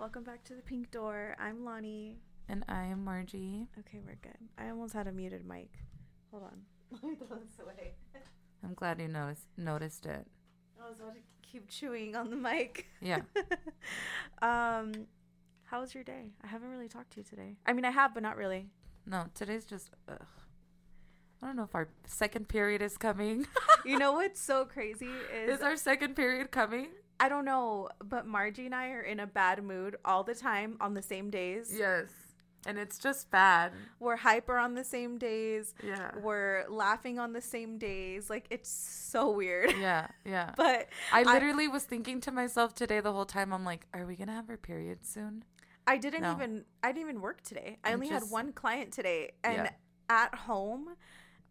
[0.00, 1.36] Welcome back to the Pink Door.
[1.38, 2.16] I'm Lonnie.
[2.48, 3.66] And I am Margie.
[3.80, 4.48] Okay, we're good.
[4.56, 5.68] I almost had a muted mic.
[6.30, 6.62] Hold on.
[6.90, 7.92] Let me throw this away.
[8.64, 10.26] I'm glad you noticed noticed it.
[10.82, 12.86] I was about to keep chewing on the mic.
[13.02, 13.20] Yeah.
[14.40, 15.06] um,
[15.64, 16.30] how was your day?
[16.42, 17.58] I haven't really talked to you today.
[17.66, 18.70] I mean, I have, but not really.
[19.04, 19.90] No, today's just.
[20.08, 20.16] Ugh.
[21.42, 23.46] I don't know if our second period is coming.
[23.84, 26.88] You know what's so crazy is is our second period coming?
[27.20, 30.76] I don't know, but Margie and I are in a bad mood all the time
[30.80, 31.72] on the same days.
[31.76, 32.08] Yes.
[32.66, 33.72] And it's just bad.
[34.00, 35.74] We're hyper on the same days.
[35.82, 36.10] Yeah.
[36.22, 38.28] We're laughing on the same days.
[38.28, 39.72] Like it's so weird.
[39.78, 40.52] Yeah, yeah.
[40.56, 44.14] But I literally was thinking to myself today the whole time, I'm like, are we
[44.16, 45.44] going to have our period soon?
[45.86, 46.32] I didn't No.
[46.32, 47.78] even I didn't even work today.
[47.84, 49.70] I I'm only had one client today and Yeah.
[50.10, 50.90] at home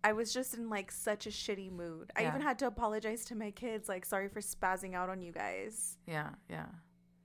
[0.04, 2.12] I was just in like such a shitty mood.
[2.16, 5.32] I even had to apologize to my kids like sorry for spazzing out on you
[5.32, 5.98] guys.
[6.08, 6.68] Yeah, yeah.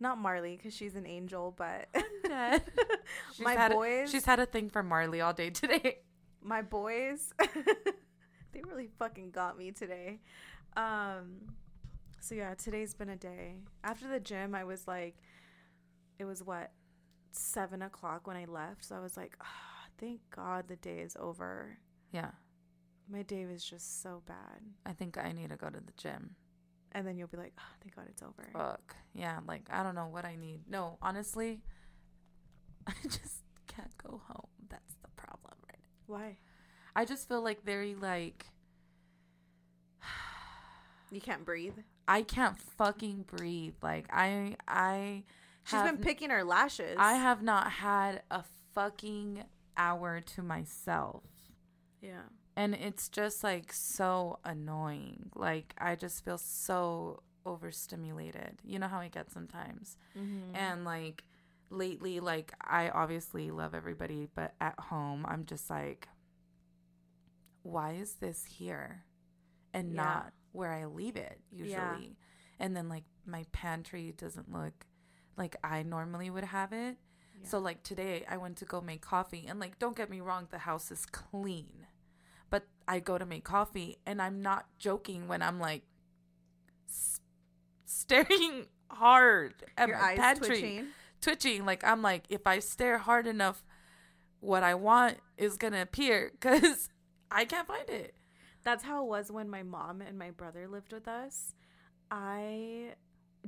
[0.00, 1.88] Not Marley cuz she's an angel, but.
[3.38, 5.98] My had a- boys she's had a thing for Marley all day today.
[6.42, 7.32] my boys
[8.52, 10.20] they really fucking got me today.
[10.76, 11.54] Um
[12.20, 13.60] so yeah, today's been a day.
[13.84, 15.16] After the gym I was like
[16.18, 16.72] it was what
[17.30, 18.84] seven o'clock when I left.
[18.84, 21.78] So I was like, ah, thank God the day is over.
[22.12, 22.30] Yeah.
[23.10, 24.60] My day was just so bad.
[24.86, 26.36] I think I need to go to the gym.
[26.92, 28.48] And then you'll be like, oh, thank God it's over.
[28.52, 28.94] Fuck.
[29.14, 30.60] Yeah, like I don't know what I need.
[30.68, 31.60] No, honestly,
[32.86, 34.48] I just can't go home.
[34.68, 35.78] That's the problem, right?
[36.06, 36.36] Why?
[36.96, 38.46] I just feel like very like
[41.10, 41.74] You can't breathe.
[42.06, 43.74] I can't fucking breathe.
[43.82, 45.24] Like I I
[45.64, 46.96] She's have been picking her lashes.
[46.98, 49.44] I have not had a fucking
[49.76, 51.22] hour to myself.
[52.00, 52.22] Yeah.
[52.56, 55.30] And it's just like so annoying.
[55.34, 58.60] Like I just feel so overstimulated.
[58.64, 59.96] You know how I get sometimes.
[60.16, 60.54] Mm-hmm.
[60.54, 61.24] And like
[61.70, 66.08] lately, like I obviously love everybody, but at home, I'm just like,
[67.62, 69.04] why is this here
[69.72, 70.02] and Yeah.
[70.04, 71.72] not where I leave it usually?
[71.72, 71.98] Yeah.
[72.60, 74.86] And then like my pantry doesn't look
[75.36, 76.98] like I normally would have it.
[77.42, 80.46] So like today I went to go make coffee and like don't get me wrong
[80.50, 81.83] the house is clean.
[82.86, 85.82] I go to make coffee and I'm not joking when I'm like
[86.88, 87.20] s-
[87.84, 90.86] staring hard at your my eyes pantry twitching.
[91.20, 93.64] twitching like I'm like if I stare hard enough
[94.40, 96.90] what I want is to appear cuz
[97.30, 98.14] I can't find it.
[98.62, 101.54] That's how it was when my mom and my brother lived with us.
[102.10, 102.94] I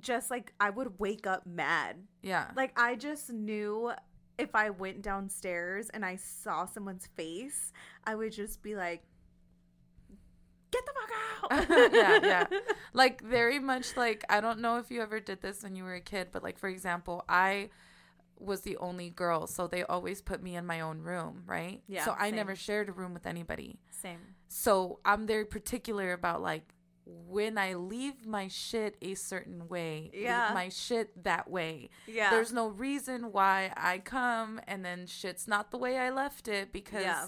[0.01, 1.97] just like I would wake up mad.
[2.23, 2.51] Yeah.
[2.57, 3.93] Like I just knew
[4.39, 7.73] if I went downstairs and I saw someone's face,
[8.05, 9.03] I would just be like,
[10.77, 12.19] "Get the fuck out!" yeah,
[12.51, 12.59] yeah.
[12.93, 15.95] Like very much like I don't know if you ever did this when you were
[15.95, 17.71] a kid, but like for example, I
[18.39, 21.83] was the only girl, so they always put me in my own room, right?
[21.89, 22.37] Yeah, So I same.
[22.37, 23.79] never shared a room with anybody.
[23.91, 24.19] Same.
[24.49, 26.75] So I'm very particular about like
[27.07, 30.51] when I leave my shit a certain way, leave Yeah.
[30.53, 31.89] my shit that way.
[32.07, 32.31] Yeah.
[32.31, 36.73] There's no reason why I come and then shit's not the way I left it
[36.73, 37.27] because yeah.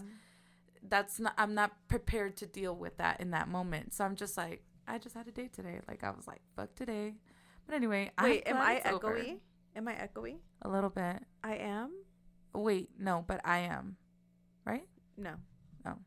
[0.88, 3.94] That's not I'm not prepared to deal with that in that moment.
[3.94, 5.80] So I'm just like, I just had a date today.
[5.88, 7.14] Like I was like, fuck today.
[7.66, 9.14] But anyway, Wait, I'm am I it's over.
[9.18, 9.38] echoey?
[9.76, 10.36] Am I echoey?
[10.62, 11.22] A little bit.
[11.44, 11.90] I am.
[12.54, 13.96] Wait, no, but I am.
[14.64, 14.84] Right?
[15.16, 15.34] No,
[15.84, 15.98] no,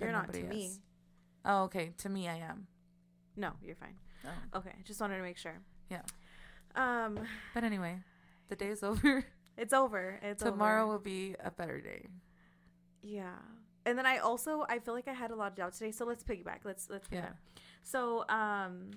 [0.00, 0.70] you're not to me.
[1.44, 1.92] Oh, okay.
[1.98, 2.66] To me I am.
[3.36, 3.96] No, you're fine.
[4.24, 4.58] Oh.
[4.58, 5.58] Okay, just wanted to make sure.
[5.90, 6.02] Yeah.
[6.76, 7.20] Um,
[7.54, 7.98] But anyway,
[8.48, 9.24] the day's over.
[9.56, 10.18] it's over.
[10.22, 10.50] It's over.
[10.52, 10.92] Tomorrow over.
[10.92, 12.06] will be a better day.
[13.02, 13.36] Yeah.
[13.86, 16.04] And then I also I feel like I had a lot of doubt today, so
[16.04, 16.60] let's piggyback.
[16.64, 17.30] Let's let's Yeah.
[17.82, 18.90] So um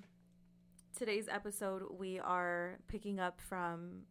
[0.98, 4.02] today's episode we are picking up from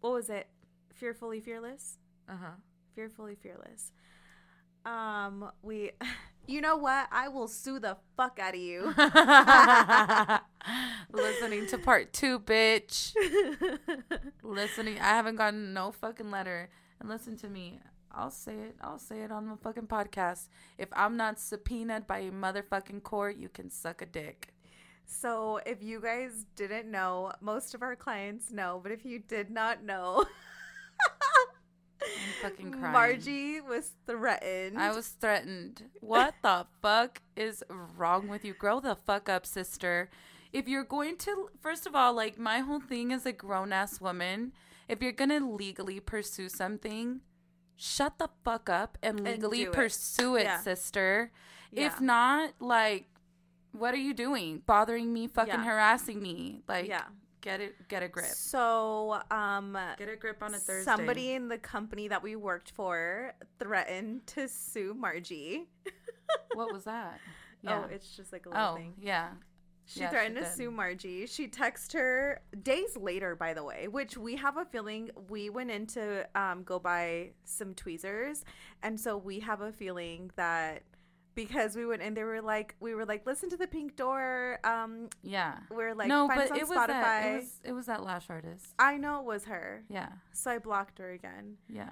[0.00, 0.48] what was it?
[0.94, 1.98] Fearfully Fearless?
[2.28, 2.52] Uh-huh.
[2.94, 3.92] Fearfully Fearless.
[4.84, 5.90] Um we
[6.46, 7.08] you know what?
[7.10, 8.94] I will sue the fuck out of you.
[11.12, 13.14] Listening to part two, bitch.
[14.42, 14.98] Listening.
[14.98, 16.70] I haven't gotten no fucking letter.
[17.00, 17.80] And listen to me.
[18.12, 18.76] I'll say it.
[18.80, 20.48] I'll say it on the fucking podcast.
[20.78, 24.52] If I'm not subpoenaed by a motherfucking court, you can suck a dick.
[25.06, 29.50] so if you guys didn't know, most of our clients know, but if you did
[29.50, 30.24] not know,
[32.02, 32.92] I'm fucking crying.
[32.92, 34.78] Margie was threatened.
[34.78, 35.84] I was threatened.
[36.00, 37.62] What the fuck is
[37.96, 38.54] wrong with you?
[38.54, 40.08] Grow the fuck up, sister.
[40.52, 44.00] If you're going to, first of all, like my whole thing as a grown ass
[44.00, 44.52] woman,
[44.88, 47.20] if you're going to legally pursue something,
[47.82, 49.72] shut the fuck up and legally it.
[49.72, 50.60] pursue it, Yeah.
[50.60, 51.32] sister.
[51.72, 51.86] Yeah.
[51.86, 53.06] If not, like,
[53.72, 54.58] what are you doing?
[54.66, 55.64] Bothering me, fucking Yeah.
[55.64, 56.62] harassing me.
[56.68, 57.04] Like, yeah.
[57.40, 57.88] Get it.
[57.88, 58.26] Get a grip.
[58.26, 60.84] So, um, Get a grip on a Thursday.
[60.84, 65.68] somebody in the company that we worked for threatened to sue Margie.
[66.54, 67.18] What was that?
[67.66, 68.94] Oh, it's just like a little Oh, thing.
[69.00, 69.30] yeah.
[69.90, 71.26] She Yeah, she threatened to sue Margie.
[71.26, 75.70] She texted her days later, by the way, which we have a feeling we went
[75.72, 78.44] in to um, go buy some tweezers.
[78.84, 80.82] And so we have a feeling that
[81.34, 84.60] because we went in, they were like, we were like, listen to the pink door.
[84.62, 85.58] Um, Yeah.
[85.70, 86.86] we're like, no, find but us on it was Spotify.
[86.86, 87.26] that.
[87.26, 88.74] It was, it was that lash artist.
[88.78, 89.82] I know it was her.
[89.88, 90.10] Yeah.
[90.32, 91.56] So I blocked her again.
[91.68, 91.90] Yeah.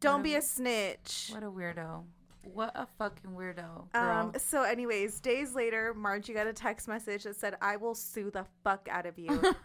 [0.00, 1.30] Don't What be a- a snitch.
[1.32, 2.04] What a weirdo.
[2.52, 3.94] What a fucking weirdo, girl.
[3.94, 8.30] Um, so, anyways, days later, Margie got a text message that said, I will sue
[8.30, 9.54] the fuck out of you.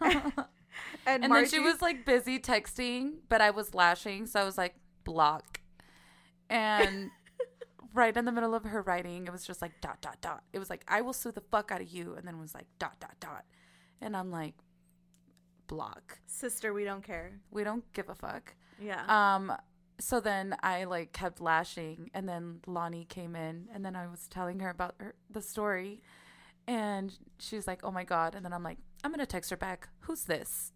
[1.06, 4.44] and and Margie, then she was like busy texting, but I was lashing, so I
[4.44, 4.74] was like
[5.04, 5.60] block.
[6.48, 7.10] And
[7.94, 10.42] right in the middle of her writing, it was just like dot dot dot.
[10.52, 12.54] It was like I will sue the fuck out of you, and then it was
[12.54, 13.44] like dot dot dot.
[14.00, 14.54] And I'm like
[15.66, 16.18] block.
[16.26, 17.32] sister, we don't care.
[17.50, 18.54] We don't give a fuck.
[18.82, 19.04] Yeah.
[19.08, 19.52] Um
[20.00, 24.26] so then I like kept lashing and then Lonnie came in and then I was
[24.28, 26.00] telling her about her, the story
[26.66, 29.56] and she was like, "Oh my god." And then I'm like, "I'm to text her
[29.56, 29.88] back.
[30.00, 30.72] Who's this?"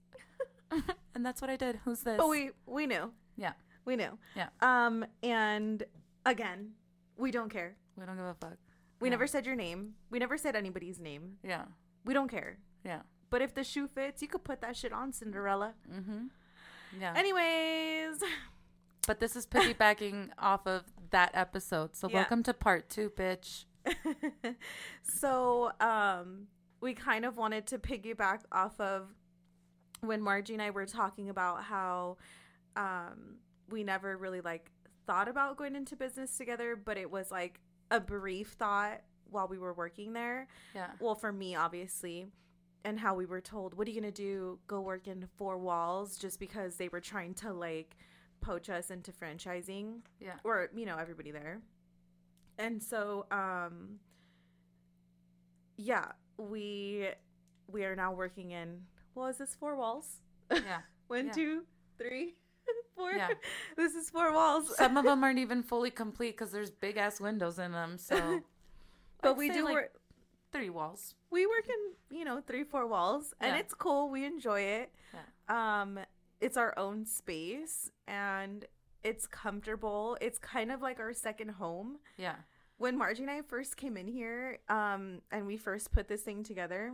[1.15, 1.81] and that's what I did.
[1.85, 2.17] Who's this?
[2.17, 3.13] but we we knew.
[3.37, 3.53] Yeah.
[3.85, 4.19] We knew.
[4.35, 4.49] Yeah.
[4.61, 5.83] Um and
[6.27, 6.73] again,
[7.17, 7.77] we don't care.
[7.97, 8.57] we don't give a fuck.
[9.01, 9.11] We Yeah.
[9.11, 9.95] never said your name.
[10.11, 11.37] We never said anybody's name.
[11.43, 11.65] Yeah.
[12.05, 12.59] We don't care.
[12.85, 13.03] Yeah.
[13.31, 15.75] But if the shoe fits, you could put that shit on Cinderella.
[15.91, 16.29] Mm Mhm.
[17.01, 17.13] Yeah.
[17.17, 18.23] Anyways,
[19.07, 21.95] but this is piggybacking off of that episode.
[21.97, 22.17] So Yeah.
[22.17, 23.65] welcome to part 2, bitch.
[25.03, 26.47] so um
[26.81, 29.09] we kind of wanted to piggyback off of
[30.01, 32.17] when Margie and I were talking about how
[32.77, 33.37] um
[33.71, 34.71] we never really like
[35.07, 37.61] thought about going into business together, but it was like
[37.91, 40.47] a brief thought while we were working there.
[40.75, 40.91] Yeah.
[41.01, 42.27] Well, for me, obviously,
[42.85, 44.59] and how we were told, "What are you gonna do?
[44.67, 47.97] Go work in four walls?" Just because they were trying to like
[48.45, 50.35] poach us into franchising Yeah.
[50.45, 51.61] or you know everybody there
[52.59, 53.99] and so um
[55.77, 56.07] yeah
[56.39, 57.09] we
[57.69, 58.81] we are now working in
[59.15, 60.21] well is this four walls
[60.53, 60.81] Yeah.
[61.09, 61.33] one Yeah.
[61.33, 61.63] two
[61.99, 62.35] three
[62.97, 63.29] four Yeah.
[63.77, 67.21] this is four walls Some of them aren't even fully complete cuz there's big ass
[67.21, 67.99] windows in them.
[67.99, 68.41] So
[69.21, 69.93] but I'd we do like, work
[70.53, 71.15] three walls.
[71.31, 73.61] we work in you know three four walls and Yeah.
[73.61, 74.95] it's cool we enjoy it
[75.49, 75.99] um
[76.45, 78.65] it's our own space and
[79.03, 82.37] it's comfortable it's kind of like our second home Yeah.
[82.79, 86.43] when Margie and I first came in here, um, and we first put this thing
[86.43, 86.93] together,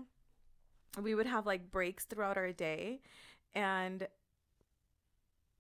[1.00, 3.00] we would have like breaks throughout our day,
[3.55, 4.06] and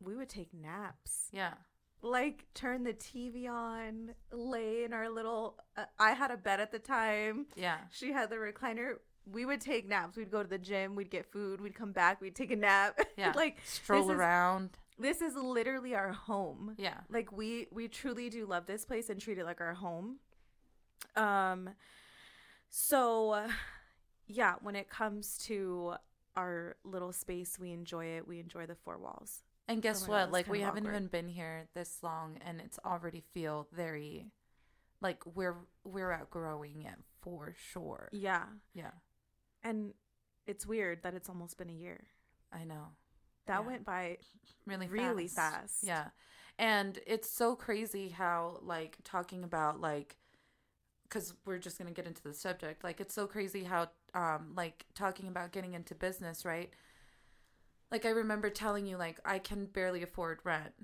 [0.02, 1.28] we would take naps.
[1.32, 1.54] Yeah.
[2.02, 5.58] Like turn the TV on, lay in our little.
[5.76, 7.46] Uh, I had a bed at the time.
[7.56, 7.78] Yeah.
[7.90, 8.94] She had the recliner.
[9.26, 10.16] We would take naps.
[10.16, 10.94] We'd go to the gym.
[10.96, 11.60] We'd get food.
[11.60, 12.20] We'd come back.
[12.20, 12.98] We'd take a nap.
[13.16, 13.32] Yeah.
[13.36, 14.70] like Stroll this is- around.
[14.98, 16.98] this is literally our home Yeah.
[17.10, 20.16] like we we truly do love this place and treat it like our home
[21.16, 21.70] um
[22.68, 23.46] so
[24.26, 25.94] yeah when it comes to
[26.36, 30.32] our little space we enjoy it we enjoy the four walls And guess my what?
[30.32, 30.94] Like we haven't awkward.
[30.96, 34.26] even been here this long and it's already feel very
[35.00, 38.08] like we're we're outgrowing it for sure.
[38.12, 38.44] yeah
[38.74, 38.92] Yeah.
[39.62, 39.92] And
[40.46, 42.04] it's weird that it's almost been a year
[42.52, 42.88] I know.
[43.46, 43.66] that Yeah.
[43.66, 44.18] went by
[44.66, 45.54] Really Really fast.
[45.56, 45.84] fast.
[45.84, 46.08] Yeah.
[46.58, 50.16] And it's so crazy how like talking about like
[51.08, 52.84] cuz we're just going to get into the subject.
[52.84, 56.72] Like it's so crazy how um like talking about getting into business, right?
[57.90, 60.74] Like I remember telling you like I can barely afford rent.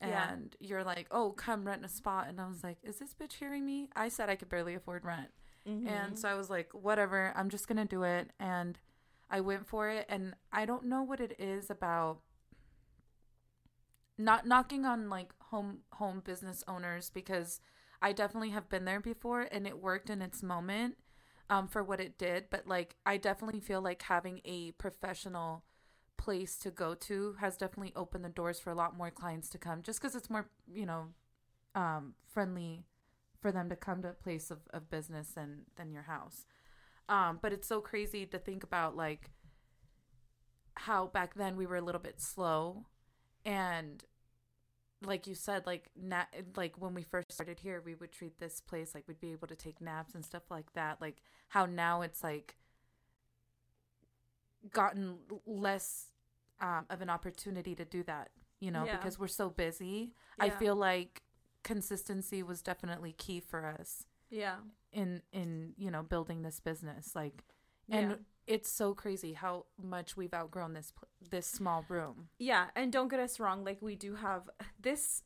[0.00, 0.32] Yeah.
[0.32, 3.34] And you're like, "Oh, come rent a spot." And I was like, "Is this bitch
[3.34, 5.30] hearing me?" I said I could barely afford rent.
[5.68, 5.88] Mm-hmm.
[5.88, 8.30] And so I was like, whatever, I'm just going to do it.
[8.38, 8.78] And
[9.30, 10.06] I went for it.
[10.08, 12.18] And I don't know what it is about
[14.16, 17.60] not knocking on like home home business owners because
[18.00, 20.96] I definitely have been there before and it worked in its moment
[21.50, 22.44] um, for what it did.
[22.50, 25.64] But like, I definitely feel like having a professional
[26.16, 29.58] place to go to has definitely opened the doors for a lot more clients to
[29.58, 31.08] come just because it's more, you know,
[31.74, 32.84] um, friendly
[33.44, 36.46] for them to come to a place of, of business than than your house.
[37.10, 39.28] Um, but it's so crazy to think about like
[40.76, 42.86] how back then we were a little bit slow
[43.44, 44.02] and
[45.04, 48.60] like you said like na- like when we first started here we would treat this
[48.62, 52.00] place like we'd be able to take naps and stuff like that like how now
[52.00, 52.56] it's like
[54.72, 56.06] gotten less
[56.60, 58.96] um, of an opportunity to do that you know Yeah.
[58.96, 61.22] because we're so busy i feel like
[61.64, 64.56] consistency was definitely key for us yeah
[64.92, 67.42] in in you know building this business like
[67.90, 68.16] and Yeah.
[68.46, 70.92] it's so crazy how much we've outgrown this
[71.30, 72.28] this small room.
[72.38, 74.48] Yeah, and don't get us wrong, like we do have
[74.80, 75.22] this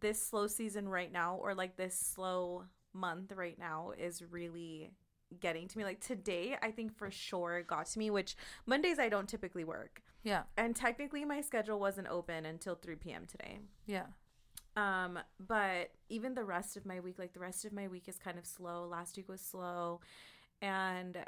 [0.00, 4.90] this slow season right now or like this slow month right now is really
[5.40, 5.84] getting to me.
[5.84, 9.64] Like today, I think for sure it got to me, which Mondays I don't typically
[9.64, 10.02] work.
[10.24, 10.42] Yeah.
[10.56, 13.26] And technically my schedule wasn't open until 3 p.m.
[13.26, 13.58] today.
[13.86, 14.06] Yeah.
[14.76, 18.18] Um, but even the rest of my week, like the rest of my week is
[18.18, 18.86] kind of slow.
[18.86, 20.00] Last week was slow.
[20.60, 21.18] And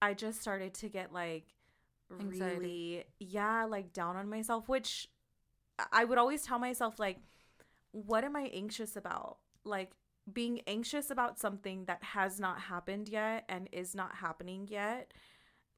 [0.00, 1.46] I just started to get like
[2.20, 2.56] Anxiety.
[2.56, 5.08] really, yeah, like down on myself, which
[5.92, 7.18] I would always tell myself, like,
[7.90, 9.38] what am I anxious about?
[9.64, 9.92] Like,
[10.32, 15.12] being anxious about something that has not happened yet and is not happening yet,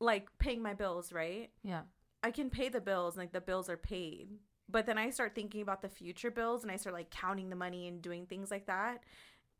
[0.00, 1.50] like paying my bills, right?
[1.62, 1.83] Yeah.
[2.23, 4.28] I can pay the bills, like the bills are paid.
[4.68, 7.56] But then I start thinking about the future bills and I start like counting the
[7.56, 9.02] money and doing things like that.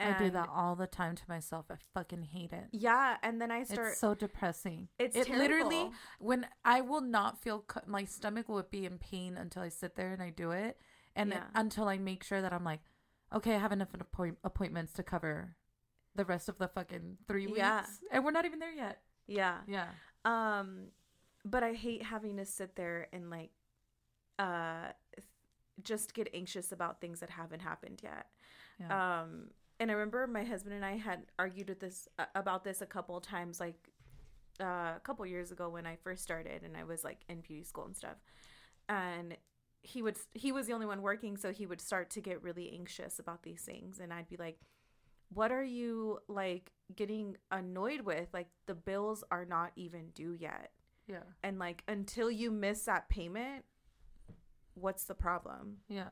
[0.01, 1.67] I do that all the time to myself.
[1.71, 2.65] I fucking hate it.
[2.73, 4.89] Yeah, and then I start It's so depressing.
[4.99, 5.95] It's it literally terrible.
[6.19, 10.13] when I will not feel my stomach will be in pain until I sit there
[10.13, 10.81] and I do it,
[11.15, 11.45] and Yeah.
[11.55, 12.81] until I make sure that I'm like,
[13.33, 15.57] okay, I have enough appoint- appointments to cover
[16.17, 17.87] the rest of the fucking three weeks, Yeah.
[18.11, 19.01] and we're not even there yet.
[19.29, 19.61] yeah.
[19.69, 19.91] Yeah,
[20.25, 20.89] Um
[21.45, 23.53] but I hate having to sit there and like
[24.39, 24.93] uh
[25.83, 28.27] just get anxious about things that haven't happened yet.
[28.79, 29.51] yeah, Um
[29.81, 32.87] and I remember my husband and I had argued with this uh, about this a
[32.87, 33.91] couple of times like
[34.61, 37.65] uh, a couple years ago when I first started and I was like in beauty
[37.65, 38.17] school and stuff.
[38.89, 39.37] And
[39.83, 42.73] he would he was the only one working so he would start to get really
[42.73, 43.99] anxious about these things.
[43.99, 44.59] And I'd be like
[45.31, 48.29] what are you like getting annoyed with?
[48.33, 50.71] Like the bills are not even due yet.
[51.09, 53.65] Yeah, and like until you miss that payment
[54.75, 56.09] what's the problem yeah,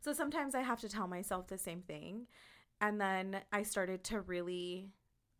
[0.00, 2.26] so sometimes I have to tell myself the same thing.
[2.80, 4.90] And then I started to really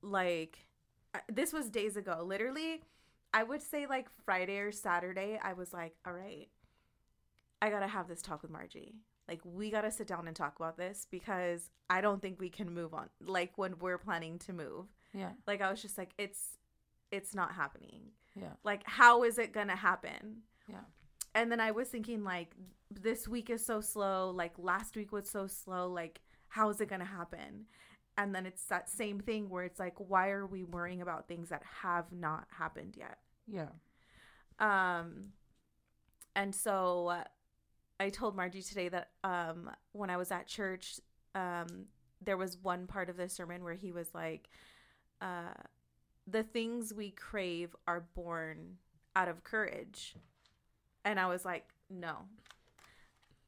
[0.01, 0.57] like
[1.29, 2.23] this was days ago.
[2.25, 2.83] Literally,
[3.35, 6.49] I would say like Friday or Saturday, I was like, all right,
[7.61, 8.95] I got to have this talk with Margie.
[9.29, 12.51] Like, we got to sit down and talk about this because I don't think we
[12.51, 13.09] can move on.
[13.21, 16.59] Like, when we're planning to move, yeah, like, I was just like, it's,
[17.11, 18.03] it's not happening.
[18.35, 20.43] yeah, Like, how is it going to happen?
[20.69, 20.85] yeah,
[21.35, 22.55] and then I was thinking like
[22.91, 26.89] this week is so slow, like last week was so slow, like how is it
[26.89, 27.67] going to happen?
[28.17, 31.49] And then it's that same thing where it's like why are we worrying about things
[31.49, 33.19] that have not happened yet?
[33.47, 33.69] yeah,
[34.59, 35.33] Um
[36.37, 37.25] and so uh,
[38.01, 41.01] I told Margie today that um when I was at church
[41.35, 41.87] um
[42.23, 44.49] there was one part of the sermon where he was like
[45.21, 45.55] uh
[46.27, 48.77] the things we crave are born
[49.15, 50.15] out of courage.
[51.05, 52.17] And I was like, no.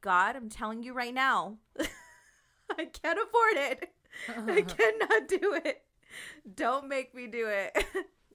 [0.01, 3.89] God, I'm telling you right now, I can't afford it.
[4.47, 5.81] I cannot do it.
[6.55, 7.85] Don't make me do it.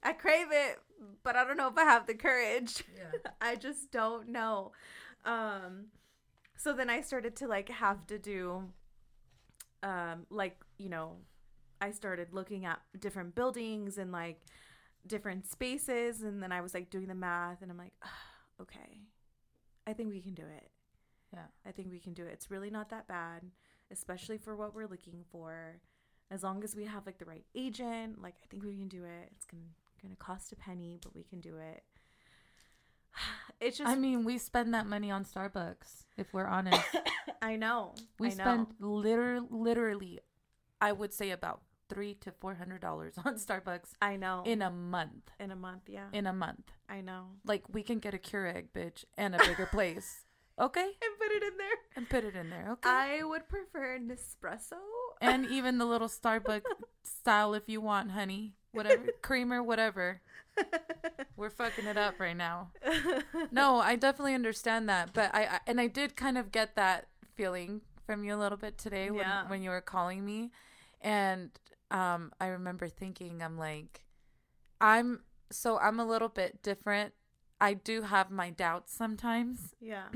[0.03, 0.79] I crave it,
[1.23, 2.83] but I don't know if I have the courage.
[2.95, 4.71] yeah, I just don't know.
[5.25, 5.85] Um
[6.57, 8.63] so then I started to like have to do
[9.81, 11.17] um like, you know,
[11.81, 14.41] I started looking at different buildings and like
[15.07, 18.09] different spaces and then I was like doing the math and I'm like, "Ah,
[18.61, 19.01] okay.
[19.87, 20.69] I think we can do it.
[21.33, 22.31] yeah, I think we can do it.
[22.33, 23.43] It's really not that bad,
[23.91, 25.81] especially for what we're looking for.
[26.31, 29.03] As long as we have like the right agent, like I think we can do
[29.03, 29.29] it.
[29.35, 29.63] It's gonna
[30.01, 31.83] gonna cost a penny, but we can do it.
[33.61, 36.03] It's just I mean, we spend that money on Starbucks.
[36.17, 36.81] If we're honest,
[37.41, 37.93] I know.
[38.19, 38.35] we I know.
[38.35, 40.19] spend literally, literally,
[40.81, 41.61] I would say about
[41.93, 44.43] three to four hundred dollars on Starbucks I know.
[44.45, 45.31] in a month.
[45.39, 46.07] in a month, yeah.
[46.13, 47.25] In a month, I know.
[47.45, 50.25] like we can get a Keurig, bitch, and a bigger place,
[50.59, 51.77] okay, And put it in there.
[51.95, 54.77] and put it in there, okay, I would prefer Nespresso.
[55.21, 56.63] and even the little Starbucks
[57.03, 60.21] style if you want, honey, whatever, creamer, whatever.
[61.35, 62.69] We're fucking it up right now.
[63.51, 67.07] No, I definitely understand that, but I, I and I did kind of get that
[67.35, 69.47] feeling from you a little bit today when Yeah.
[69.47, 70.51] when you were calling me,
[71.01, 71.49] and
[71.93, 74.03] um, I remember thinking, I'm like,
[74.81, 75.21] I'm
[75.51, 77.13] so I'm a little bit different.
[77.61, 80.07] I do have my doubts sometimes, yeah.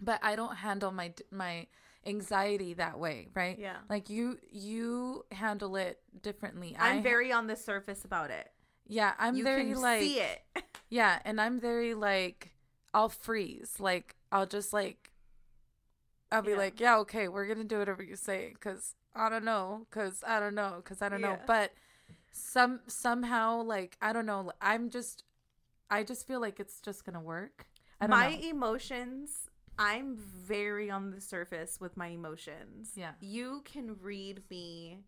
[0.00, 1.66] but I don't handle my my
[2.06, 3.58] anxiety that way, right?
[3.58, 3.76] Yeah.
[3.88, 6.76] Like you you handle it differently.
[6.78, 8.48] I'm I- very on the surface about it.
[8.86, 9.14] yeah.
[9.18, 10.42] I'm you very like see it.
[10.90, 12.52] yeah, and I'm very like
[12.94, 13.76] I'll freeze.
[13.80, 15.10] Like I'll just like
[16.30, 16.56] I'll be Yeah.
[16.58, 20.40] like, yeah, okay, we're gonna do whatever you say, cause I don't know, cause I
[20.40, 21.38] don't know, cause I don't know.
[21.46, 21.72] But
[22.30, 24.52] some somehow like I don't know.
[24.60, 25.24] I'm just
[25.90, 27.66] I just feel like it's just gonna work.
[28.00, 28.48] I don't my know.
[28.50, 33.12] emotions i'm very on the surface with my emotions Yeah.
[33.20, 34.98] you can read me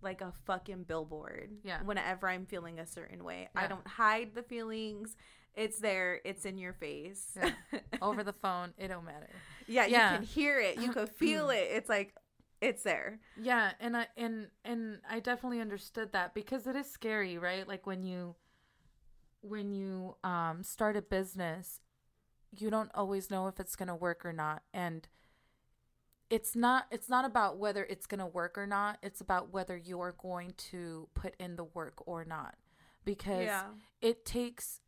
[0.00, 1.50] like a fucking billboard.
[1.62, 1.80] Yeah.
[1.84, 3.60] Whenever I'm feeling a certain way, Yeah.
[3.62, 5.14] I don't hide the feelings.
[5.54, 6.20] It's there.
[6.24, 7.36] It's in your face.
[7.36, 7.50] Yeah.
[8.02, 9.28] Over the phone, it don't matter.
[9.68, 10.12] yeah, Yeah.
[10.12, 10.78] you can hear it.
[10.80, 11.68] You can feel it.
[11.70, 12.14] It's like
[12.62, 13.20] it's there.
[13.36, 17.68] Yeah, and I and and I definitely understood that because it is scary, right?
[17.68, 18.36] Like when you
[19.42, 21.80] when you um start a business,
[22.56, 25.08] you don't always know if it's going to work or not and
[26.30, 28.98] it's not it's not about whether it's going to work or not.
[29.02, 32.56] It's about whether you're going to put in the work or not.
[33.04, 33.62] Because Yeah.
[34.00, 34.80] it takes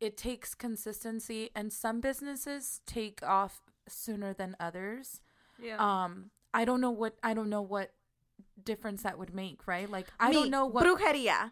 [0.00, 5.20] it takes consistency and some businesses take off sooner than others
[5.58, 5.76] Yeah.
[5.78, 7.88] um i don't know what i don't know what
[8.70, 9.88] difference that would make right?
[9.96, 11.50] Like i Me, don't know what brujeria.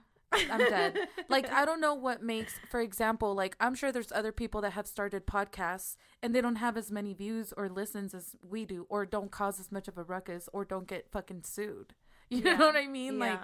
[0.51, 0.99] i'm dead.
[1.29, 4.73] Like i don't know what makes for example like i'm sure there's other people that
[4.79, 8.87] have started podcasts and they don't have as many views or listens as we do
[8.89, 11.95] or don't cause as much of a ruckus or don't get fucking sued.
[12.31, 12.57] You Yeah.
[12.57, 13.19] know what i mean?
[13.19, 13.41] Like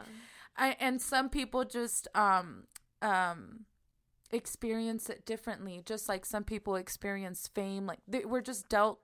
[0.57, 2.65] I and some people just um
[3.03, 3.67] um
[4.33, 5.83] experience it differently.
[5.85, 9.01] Just like some people experience fame like they, we're just dealt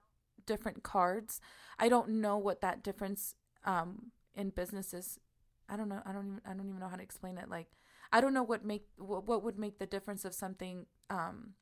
[0.47, 1.41] different cards
[1.79, 3.35] i don't know what that difference
[3.65, 5.19] um in businesses
[5.69, 7.69] i don't know i don't even i don't even know how to explain it like
[8.13, 11.55] i don't know what make what, what would make the difference of something um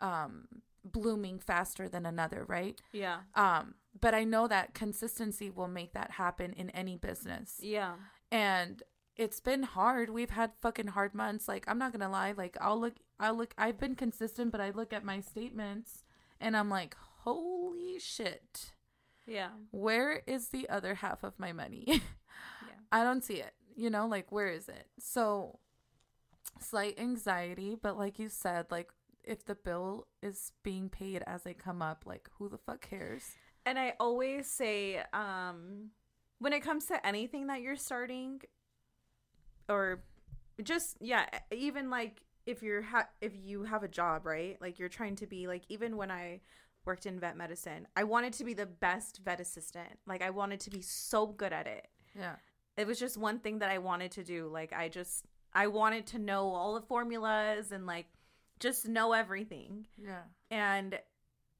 [0.00, 0.46] um
[0.84, 3.18] blooming faster than another right yeah.
[3.34, 7.94] um but i know that consistency will make that happen in any business Yeah.
[8.30, 8.82] and
[9.16, 10.10] it's been hard.
[10.10, 11.48] We've had fucking hard months.
[11.48, 12.34] Like I'm not gonna lie.
[12.36, 13.52] Like I'll look, I'll look.
[13.58, 16.04] I've been consistent, but I look at my statements
[16.40, 16.94] and I'm like,
[17.24, 18.72] holy shit,
[19.26, 19.50] Yeah.
[19.70, 22.02] where is the other half of my money?
[22.92, 23.54] I don't see it.
[23.76, 24.86] You know, like where is it?
[24.98, 25.58] So
[26.60, 28.90] slight anxiety, but like you said, like
[29.24, 33.22] if the bill is being paid as they come up, like who the fuck cares?
[33.66, 35.90] And I always say, um,
[36.38, 38.40] when it comes to anything that you're starting,
[39.68, 40.00] or
[40.62, 44.56] just yeah, even like if you're ha- if you have a job, right?
[44.60, 46.40] Like you're trying to be like even when I
[46.84, 49.98] worked in vet medicine, I wanted to be the best vet assistant.
[50.06, 51.88] Like I wanted to be so good at it.
[52.18, 52.36] Yeah.
[52.76, 54.48] It was just one thing that I wanted to do.
[54.48, 58.06] Like I just I wanted to know all the formulas and like
[58.60, 60.22] just know everything Yeah.
[60.50, 60.98] and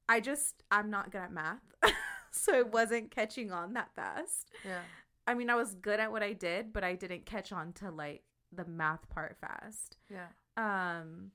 [0.07, 1.61] I just I'm not good at math.
[2.31, 4.51] so it wasn't catching on that fast.
[4.65, 4.81] Yeah.
[5.27, 7.91] I mean, I was good at what I did, but I didn't catch on to
[7.91, 9.97] like the math part fast.
[10.09, 10.27] Yeah.
[10.57, 11.31] Um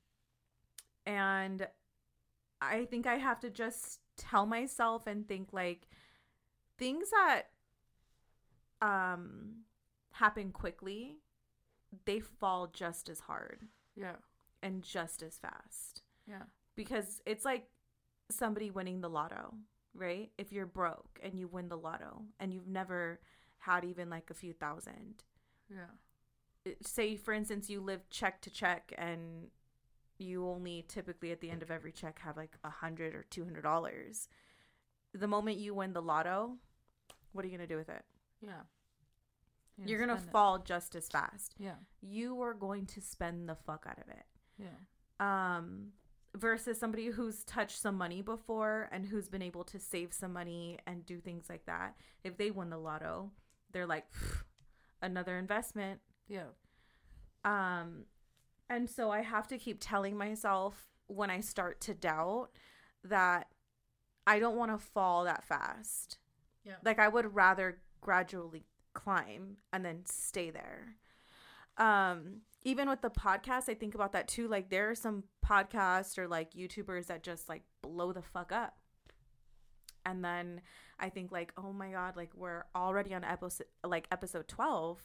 [1.07, 1.67] and
[2.61, 5.87] I think I have to just tell myself and think like
[6.79, 7.51] things that
[8.83, 9.65] um
[10.13, 11.17] happen quickly,
[12.05, 14.17] they fall just as hard Yeah.
[14.63, 16.45] and just as fast Yeah.
[16.77, 17.69] because it's like
[18.31, 19.55] somebody winning the lotto,
[19.93, 20.31] right?
[20.39, 23.21] If you're broke and you win the lotto and you've never
[23.59, 25.25] had even like a few thousand,
[25.69, 25.91] Yeah.
[26.83, 29.51] say for instance you live check to check and
[30.19, 33.45] you only typically at the end of every check have like a hundred or two
[33.45, 34.29] hundred dollars.
[35.13, 36.57] The moment you win the lotto,
[37.33, 38.03] what are you gonna do with it?
[38.45, 38.63] Yeah.
[39.85, 40.33] You're gonna spend it.
[40.33, 41.55] fall just as fast.
[41.59, 41.75] Yeah.
[42.01, 44.25] You are going to spend the fuck out of it.
[44.59, 44.69] Yeah.
[45.21, 45.89] um
[46.37, 50.79] versus somebody who's touched some money before and who's been able to save some money
[50.87, 53.31] and do things like that if they win the lotto
[53.73, 54.05] they're like
[55.01, 56.47] another investment Yeah.
[57.45, 58.05] um
[58.69, 62.49] and so i have to keep telling myself when i start to doubt
[63.03, 63.49] that
[64.27, 66.19] i don't want to fall that fast.
[66.65, 66.75] Yeah.
[66.85, 70.97] like i would rather gradually climb and then stay there.
[71.77, 76.17] Um even with the podcast i think about that too like there are some podcasts
[76.17, 78.79] or like youtubers that just like blow the fuck up.
[80.07, 80.61] And then
[80.99, 85.03] i think like oh my god like we're already on episode like episode 12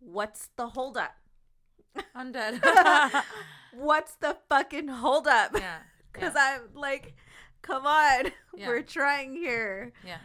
[0.00, 1.14] what's the holdup
[2.14, 2.60] I'm dead.
[3.74, 5.78] what's the fucking holdup yeah.
[6.12, 6.58] because yeah.
[6.58, 7.14] i'm like
[7.62, 8.68] come on Yeah.
[8.68, 10.18] we're trying here yeah.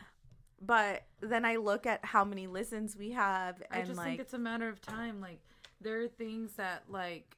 [0.62, 4.20] but then i look at how many listens we have I and just like think
[4.22, 5.22] it's a matter of time.
[5.22, 5.40] Like
[5.82, 7.38] there are things that like,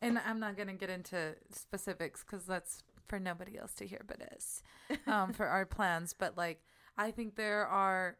[0.00, 4.22] and I'm not gonna get into specifics because that's for nobody else to hear but
[4.32, 4.62] us,
[5.06, 6.14] um, for our plans.
[6.16, 6.62] But like,
[6.96, 8.16] I think there are,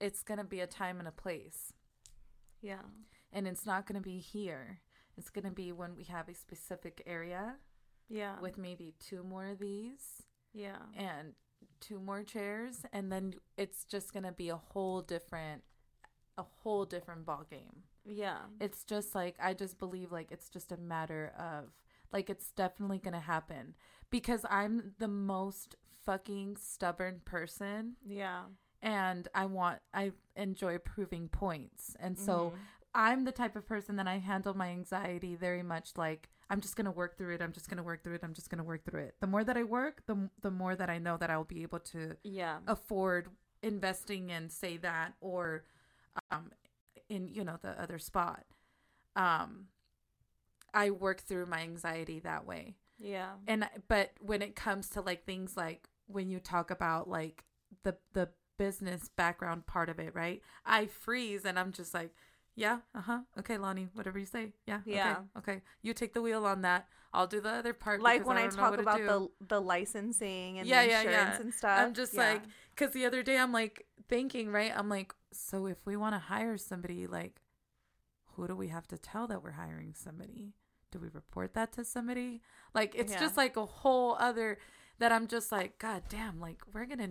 [0.00, 1.72] it's gonna be a time and a place,
[2.60, 2.82] yeah
[3.32, 4.80] and it's not gonna be here.
[5.16, 7.56] It's gonna be when we have a specific area
[8.08, 11.34] yeah with maybe two more of these yeah and
[11.80, 15.62] two more chairs, and then it's just gonna be a whole different,
[16.38, 17.84] a whole different ball game.
[18.04, 21.64] yeah it's just like i just believe like it's just a matter of
[22.12, 23.74] like it's definitely gonna happen
[24.10, 28.44] because i'm the most fucking stubborn person yeah
[28.82, 31.94] and I want I enjoy proving points.
[32.00, 32.58] And so Mhm.
[32.94, 36.74] I'm the type of person that I handle my anxiety very much like I'm just
[36.74, 37.42] going to work through it.
[37.42, 38.24] I'm just going to work through it.
[38.24, 39.14] I'm just going to work through it.
[39.20, 41.78] The more that I work, the the more that I know that I'll be able
[41.80, 42.58] to yeah.
[42.66, 43.28] afford
[43.62, 45.64] investing in say that or
[46.32, 46.50] um
[47.08, 48.44] in you know the other spot.
[49.16, 49.66] Um
[50.72, 53.30] I work through my anxiety that way Yeah.
[53.48, 57.44] and but when it comes to like things like when you talk about like
[57.82, 62.14] the the business background part of it right i freeze and i'm just like
[62.56, 65.16] yeah uh-huh okay lonnie whatever you say yeah Yeah.
[65.38, 65.62] okay, okay.
[65.82, 68.56] you take the wheel on that i'll do the other part Like when I, don't
[68.56, 71.40] know talk about the the licensing and Yeah, the yeah, yeah.
[71.40, 71.78] and stuff.
[71.78, 72.20] i'm just yeah.
[72.32, 72.42] like
[72.74, 76.18] because the other day i'm like thinking right i'm like so if we want to
[76.18, 77.40] hire somebody like
[78.34, 80.54] who do we have to tell that we're hiring somebody
[80.90, 82.42] do we report that to somebody
[82.74, 83.20] like it's Yeah.
[83.20, 84.58] just like a whole other
[84.98, 87.08] that i'm just like god damn like we're gonna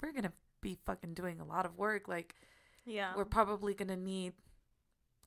[0.00, 2.34] we're gonna be fucking doing a lot of work like
[2.84, 3.12] yeah.
[3.16, 4.32] we're probably gonna need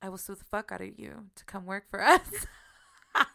[0.01, 2.21] i will sue the fuck out of you to come work for us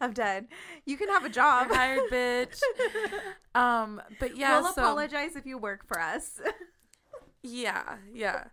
[0.00, 0.48] I'm dead.
[0.84, 1.68] You can have a job.
[1.68, 2.60] You're hired bitch
[3.54, 6.40] um but yeah we'll so apologize if you work for us.
[7.42, 8.44] yeah yeah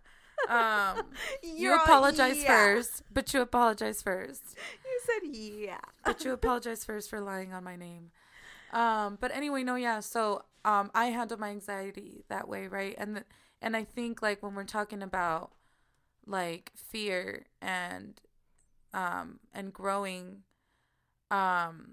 [0.48, 1.02] um
[1.42, 2.46] you apologize yeah.
[2.48, 4.42] first but you apologize first
[4.84, 5.78] You said yeah.
[6.04, 8.10] but you apologize first for lying on my name.
[8.72, 10.00] Um, but anyway, no, yeah.
[10.00, 12.94] So, um, I handle my anxiety that way, right?
[12.96, 13.26] And th-
[13.60, 15.50] and I think like when we're talking about
[16.26, 18.20] like fear and
[18.94, 20.42] um and growing,
[21.30, 21.92] um,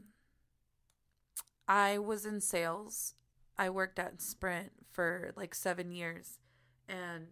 [1.68, 3.16] I was in sales.
[3.58, 6.40] I worked at Sprint for like seven years,
[6.88, 7.28] and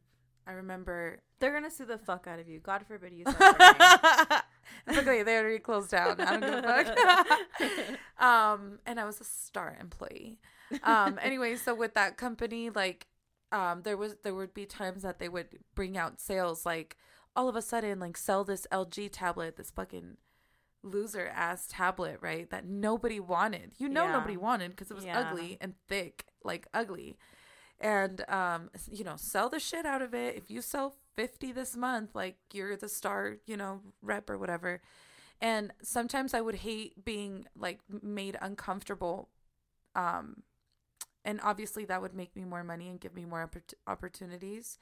[0.48, 2.60] I remember They're gonna sue the fuck out of you.
[2.60, 3.26] God forbid you.
[3.26, 4.42] Said their name.
[4.88, 5.24] it's okay.
[5.24, 6.20] They already closed down.
[6.20, 7.98] I don't give a fuck.
[8.24, 10.40] um, and I was a star employee.
[10.84, 13.08] Um, anyway, so with that company, like,
[13.52, 16.98] um, there was there would be times that they would bring out sales, like
[17.36, 20.18] all of a sudden, like sell this LG tablet, this fucking
[20.84, 22.50] loser ass tablet, right?
[22.50, 23.74] That nobody wanted.
[23.78, 24.14] You know, Yeah.
[24.14, 25.20] nobody wanted because it was Yeah.
[25.20, 27.18] ugly and thick, like ugly.
[27.80, 30.36] And um, you know, sell the shit out of it.
[30.36, 34.82] If you sell fifty this month, like you're the star, you know, rep or whatever.
[35.40, 39.30] And sometimes I would hate being like made uncomfortable.
[39.96, 40.44] Um,
[41.28, 44.80] and obviously that would make me more money and give me more oppor- opportunities.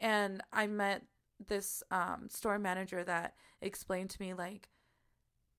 [0.00, 1.02] And I met
[1.46, 4.70] this um, store manager that explained to me like,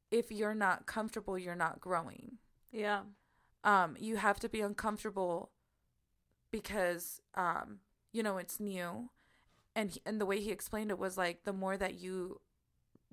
[0.10, 2.40] if you're not comfortable, you're not growing.
[2.72, 3.02] yeah.
[3.64, 5.52] Um, you have to be uncomfortable
[6.52, 7.80] because um,
[8.12, 9.10] you know it's new,
[9.74, 12.42] and he, and the way he explained it was like the more that you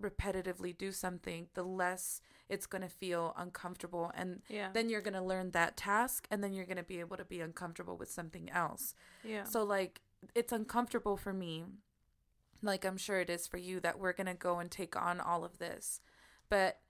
[0.00, 4.70] repetitively do something, the less it's gonna feel uncomfortable, and Yeah.
[4.72, 7.96] then you're gonna learn that task, and then you're gonna be able to be uncomfortable
[7.96, 8.94] with something else.
[9.22, 9.44] yeah.
[9.44, 10.00] So like
[10.34, 11.64] it's uncomfortable for me,
[12.62, 15.44] like I'm sure it is for you that we're gonna go and take on all
[15.44, 16.00] of this,
[16.48, 16.80] but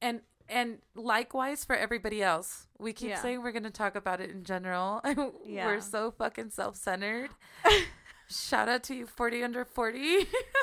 [0.00, 2.66] and and likewise for everybody else.
[2.78, 3.22] We keep Yeah.
[3.22, 5.00] saying we're gonna talk about it in general.
[5.44, 5.66] Yeah.
[5.66, 7.30] we're so fucking self centered.
[8.28, 10.26] Shout out to you, forty under forty.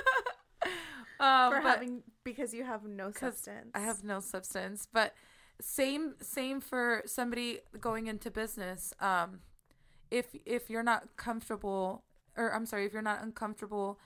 [1.20, 3.72] um, For but- having because you have no substance.
[3.74, 5.14] I have no substance, but
[5.62, 8.94] same same for somebody going into business.
[9.00, 9.40] Um,
[10.12, 12.04] if if you're not comfortable,
[12.36, 14.00] or I'm sorry, if you're not uncomfortable,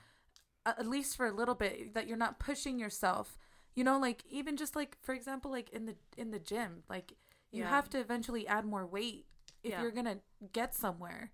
[0.66, 3.38] at least for a little bit, that you're not pushing yourself.
[3.76, 7.14] You know, like even just like for example, like in the in the gym, like
[7.52, 7.70] you Yeah.
[7.70, 9.26] have to eventually add more weight
[9.64, 9.82] if Yeah.
[9.82, 10.20] you're gonna
[10.54, 11.32] get somewhere.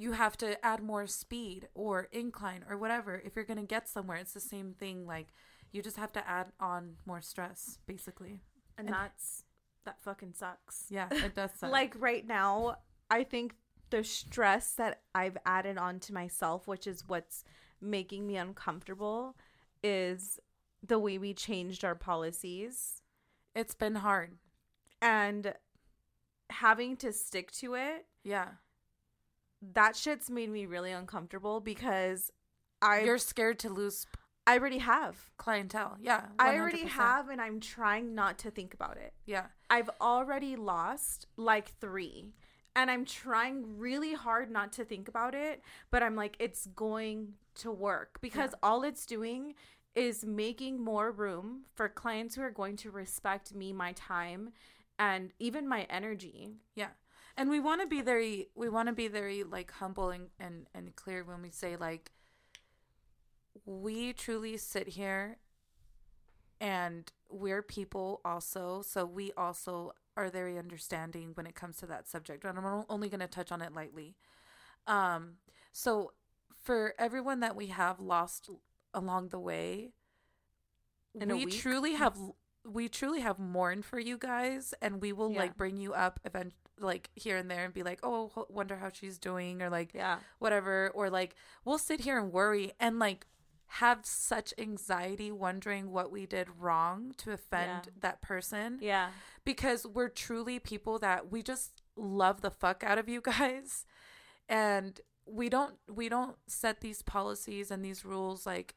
[0.00, 4.16] You have to add more speed or incline or whatever if you're gonna get somewhere.
[4.16, 5.06] It's the same thing.
[5.06, 5.28] Like
[5.72, 8.40] you just have to add on more stress, basically.
[8.78, 9.44] and and- that's
[9.84, 10.86] that fucking sucks.
[10.88, 11.50] Yeah, it does.
[11.58, 11.70] Suck.
[11.70, 12.76] Like right now,
[13.10, 13.54] I think
[13.90, 17.44] the stress that I've added on to myself, which is what's
[17.80, 19.36] making me uncomfortable,
[19.82, 20.38] is
[20.86, 23.02] the way we changed our policies
[23.54, 24.38] it's been hard.
[25.02, 25.54] and
[26.50, 28.06] having to stick to it.
[28.24, 28.48] Yeah,
[29.62, 32.30] That shit's made me really uncomfortable because
[32.82, 34.06] I you're scared to lose
[34.46, 35.30] I already have.
[35.36, 35.96] clientele.
[36.00, 39.12] Yeah, I already have and I'm trying not to think about it.
[39.26, 42.32] Yeah, I've already lost like three.
[42.76, 47.34] And I'm trying really hard not to think about it, but I'm like, it's going
[47.56, 48.58] to work because Yeah.
[48.62, 49.54] all it's doing
[49.96, 54.52] is making more room for clients who are going to respect me, my time,
[55.00, 56.54] and even my energy.
[56.76, 56.90] yeah.
[57.40, 60.66] And we want to be very, we want to be very like humble and, and
[60.74, 62.12] and clear when we say like,
[63.64, 65.38] we truly sit here,
[66.60, 72.06] and we're people also, so we also are very understanding when it comes to that
[72.10, 72.44] subject.
[72.44, 74.16] And I'm only going to touch on it lightly.
[74.86, 75.36] Um,
[75.72, 76.12] so
[76.62, 78.50] for everyone that we have lost
[78.92, 79.92] along the way,
[81.18, 82.18] In we truly have
[82.64, 85.38] we truly have mourned for you guys, and we will Yeah.
[85.40, 88.88] like bring you up event like here and there and be like, oh, wonder how
[88.90, 90.20] she's doing, or like Yeah.
[90.38, 93.26] whatever, or like we'll sit here and worry and like
[93.74, 97.92] have such anxiety wondering what we did wrong to offend Yeah.
[98.00, 99.10] that person Yeah.
[99.44, 103.86] because we're truly people that we just love the fuck out of you guys
[104.48, 108.74] and we don't we don't set these policies and these rules like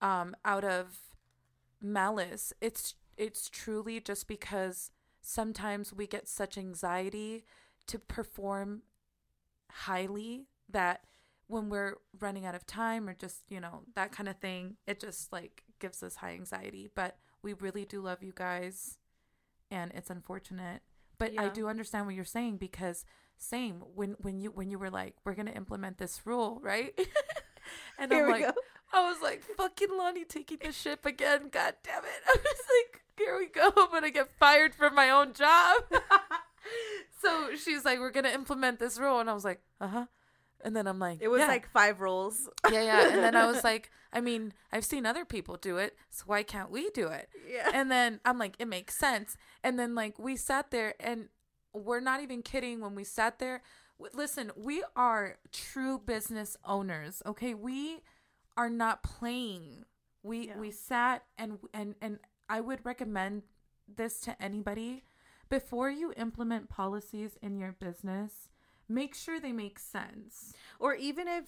[0.00, 0.98] um out of
[1.80, 7.44] malice it's it's truly just because sometimes we get such anxiety
[7.86, 8.82] to perform
[9.70, 11.02] highly that
[11.46, 15.00] when we're running out of time or just you know that kind of thing it
[15.00, 16.88] just like gives us high anxiety.
[16.94, 18.98] But we really do love you guys
[19.70, 20.82] and it's unfortunate.
[21.18, 23.04] But i do understand what you're saying because
[23.36, 26.98] same when when you when you were like we're gonna implement this rule right?
[27.98, 28.52] And Here i'm like go.
[28.92, 33.01] i was like fucking lonnie taking the ship again god damn it i was like
[33.24, 35.82] here we go i'm gonna get fired from my own job
[37.22, 40.06] so she's like we're gonna implement this rule and i was like uh-huh
[40.64, 42.48] and then i'm like It was "Yeah." like five rules.
[42.70, 45.96] yeah yeah and then i was like i mean i've seen other people do it
[46.10, 47.70] so why can't we do it yeah.
[47.74, 51.28] and then i'm like it makes sense and then like we sat there and
[51.74, 53.62] we're not even kidding when we sat there
[54.14, 58.00] listen we are true business owners okay we
[58.56, 59.84] are not playing
[60.22, 60.58] we Yeah.
[60.58, 62.18] we sat and and and
[62.56, 63.42] i would recommend
[64.00, 65.02] this to anybody.
[65.48, 68.48] Before you implement policies in your business
[68.88, 70.52] make sure they make sense.
[70.78, 71.44] Or even if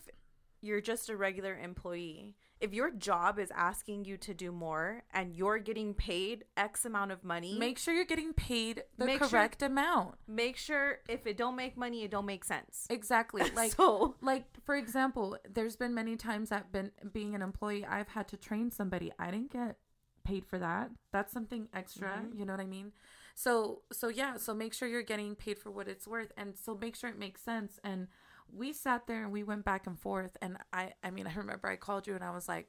[0.62, 5.34] you're just a regular employee, if your job is asking you to do more and
[5.34, 9.28] you're getting paid X amount of money, make sure you're getting paid the Make sure-
[9.28, 10.14] correct amount.
[10.26, 12.86] make sure if it don't make money, it don't make sense.
[12.88, 13.42] exactly.
[13.60, 18.08] Like so like for example there's been many times that been being an employee i've
[18.16, 19.12] had to train somebody.
[19.18, 19.76] I didn't get
[20.24, 22.38] paid for that that's something extra Mhm.
[22.38, 22.92] you know what i mean
[23.34, 26.74] so so yeah so make sure you're getting paid for what it's worth and so
[26.76, 28.08] make sure it makes sense and
[28.52, 31.68] we sat there and we went back and forth and i i mean i remember
[31.68, 32.68] i called you and i was like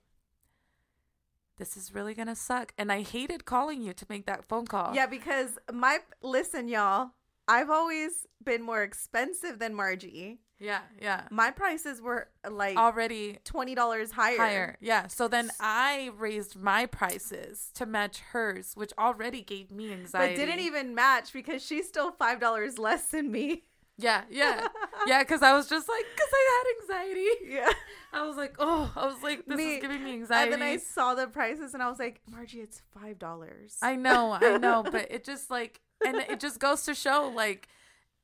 [1.57, 4.93] this is really gonna suck and i hated calling you to make that phone call
[4.93, 7.11] yeah, because my listen, y'all,
[7.47, 10.39] I've always been more expensive than Margie.
[10.59, 14.37] Yeah yeah My prices were like already twenty dollars higher.
[14.37, 14.77] higher.
[14.79, 15.07] Yeah.
[15.07, 20.35] So then I raised my prices to match hers, which already gave me anxiety.
[20.35, 23.63] But didn't even match because she's still five dollars less than me.
[23.97, 24.67] Yeah, yeah,
[25.07, 25.23] yeah.
[25.23, 27.53] Because I was just like, because I had anxiety.
[27.55, 27.71] Yeah.
[28.11, 30.51] I was like, oh, I was like, this Me- is giving me anxiety.
[30.51, 33.77] And then I saw the prices and I was like, Margie, it's five dollars.
[33.81, 37.69] I know, I know, but it just like, and it just goes to show, like,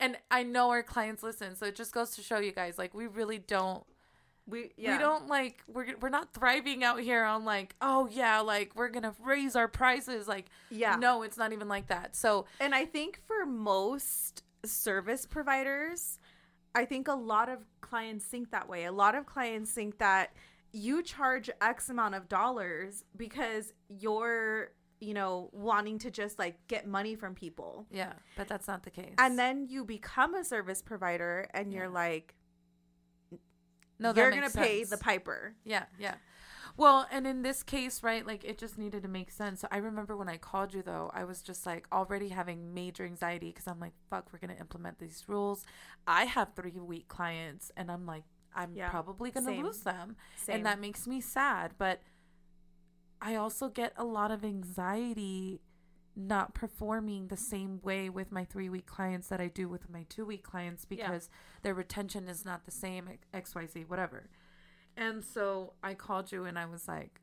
[0.01, 2.93] and I know our clients listen, so it just goes to show you guys, like,
[2.93, 3.85] we really don't
[4.47, 4.93] we yeah.
[4.93, 8.89] we don't like we're we're not thriving out here on like oh yeah like we're
[8.89, 10.95] gonna raise our prices like Yeah.
[10.95, 16.19] no it's not even like that so And I think for most service providers,
[16.73, 18.85] I think a lot of clients think that way.
[18.85, 20.33] A lot of clients think that
[20.71, 26.87] you charge X amount of dollars because you're, you know, wanting to just like get
[26.87, 27.87] money from people.
[27.91, 29.15] yeah but that's not the case.
[29.17, 32.35] And then you become a service provider and you're like,
[33.99, 35.55] no you're going to pay the piper.
[35.63, 36.15] yeah yeah.
[36.77, 39.61] Well and in this case right like it just needed to make sense.
[39.61, 43.03] So i remember when i called you though i was just like already having major
[43.05, 45.65] anxiety because i'm like fuck we're gonna implement these rules.
[46.07, 48.23] I have three week clients and i'm like
[48.55, 50.15] i'm Yeah, probably gonna lose them.
[50.37, 50.55] Same.
[50.57, 52.01] and that makes me sad but
[53.21, 55.61] i also get a lot of anxiety
[56.15, 60.05] not performing the same way with my three week clients that i do with my
[60.09, 61.07] two week clients Yeah.
[61.07, 61.29] because
[61.61, 64.29] their retention is not the same xyz whatever
[64.97, 67.21] and so i called you and i was like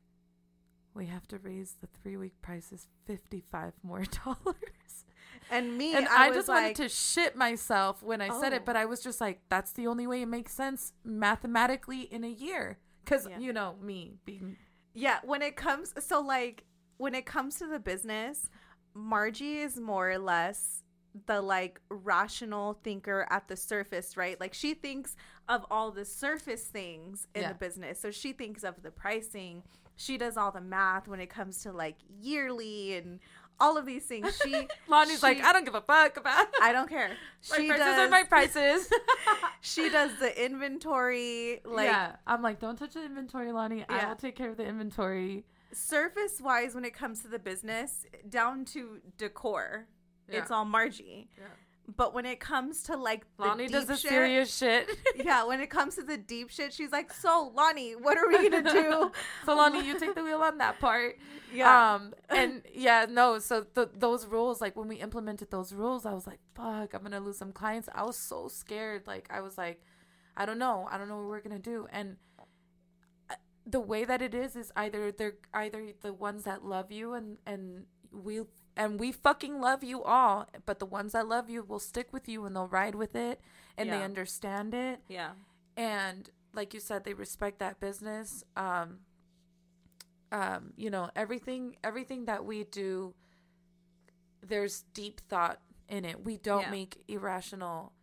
[0.95, 5.05] we have to raise the three week prices 55 more dollars
[5.51, 8.57] and me, and I, I, just like, wanted to shit myself when I said Oh.
[8.57, 8.79] it, but oh.
[8.79, 12.77] I was just like, that's the only way it makes sense mathematically in a year.
[13.03, 13.39] Because, Yeah.
[13.39, 14.57] you know, me being.
[14.93, 16.65] Yeah, when it comes so like
[16.97, 18.49] when it comes to the business,
[18.93, 20.83] Margie is more or less
[21.25, 24.39] the like rational thinker at the surface, right?
[24.39, 25.15] Like she thinks
[25.47, 27.49] of all the surface things in Yeah.
[27.49, 27.99] the business.
[27.99, 29.63] So she thinks of the pricing.
[29.95, 33.19] She does all the math when it comes to like yearly and
[33.59, 34.39] all of these things.
[34.43, 36.47] She Lonnie's like, I don't give a fuck about.
[36.61, 37.09] I don't care.
[37.49, 38.89] my She prices does are my prices.
[39.61, 42.15] she does the inventory like yeah.
[42.25, 43.85] I'm like, don't touch the inventory, Lonnie.
[43.89, 45.45] I will take care of the inventory.
[45.71, 49.87] surface wise when it comes to the business down to decor.
[50.27, 51.29] It's all Margie.
[51.95, 54.89] But when it comes to like the Lonnie deep does the shit, serious shit.
[55.15, 58.49] yeah, when it comes to the deep shit, she's like, "So, Lonnie, what are we
[58.49, 59.11] gonna do?"
[59.45, 61.17] so Lonnie, you take the wheel on that part.
[61.53, 61.95] Yeah.
[61.95, 62.13] Um.
[62.29, 63.39] And yeah, no.
[63.39, 67.03] So the, those rules, like when we implemented those rules, I was like, "Fuck, I'm
[67.03, 69.07] gonna lose some clients." I was so scared.
[69.07, 69.81] Like I was like,
[70.37, 70.87] I don't know.
[70.91, 71.87] I don't know what we're gonna do.
[71.91, 72.17] And
[73.29, 77.13] uh, the way that it is is either they're either the ones that love you
[77.13, 78.41] and and we
[78.77, 82.27] and we fucking love you all, but the ones that love you will stick with
[82.29, 83.41] you and they'll ride with it
[83.77, 85.01] and they understand it.
[85.07, 85.31] Yeah.
[85.77, 88.43] and like you said they respect that business.
[88.55, 88.99] Um
[90.31, 93.13] um you know everything everything that we do
[94.41, 96.23] there's deep thought in it.
[96.23, 96.71] We don't Yeah.
[96.71, 97.93] make irrational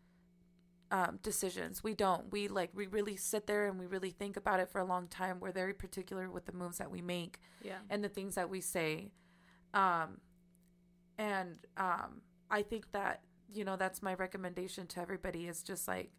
[0.90, 1.83] um decisions.
[1.83, 2.31] We don't.
[2.31, 5.09] We like we really sit there and we really think about it for a long
[5.09, 5.40] time.
[5.40, 7.79] We're very particular with the moves that we make Yeah.
[7.90, 9.11] and the things that we say.
[9.74, 10.20] Um
[11.18, 16.11] and um i think that you know that's my recommendation to everybody is just like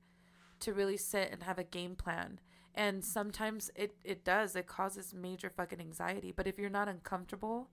[0.60, 2.40] to really sit and have a game plan
[2.74, 7.70] and sometimes it it does it causes major fucking anxiety but if you're not uncomfortable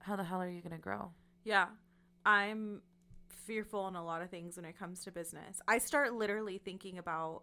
[0.00, 1.10] how the hell are you gonna grow
[1.44, 1.66] Yeah.
[2.24, 2.82] I'm
[3.46, 5.60] fearful in a lot of things when it comes to business.
[5.68, 7.42] I start literally thinking about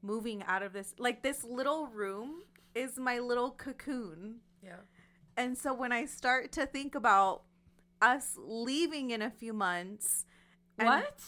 [0.00, 0.94] moving out of this.
[0.98, 2.42] Like, this little room
[2.76, 4.36] is my little cocoon.
[4.62, 4.82] yeah
[5.36, 7.42] And so when I start to think about
[8.02, 10.24] us leaving in a few months,
[10.76, 11.20] what?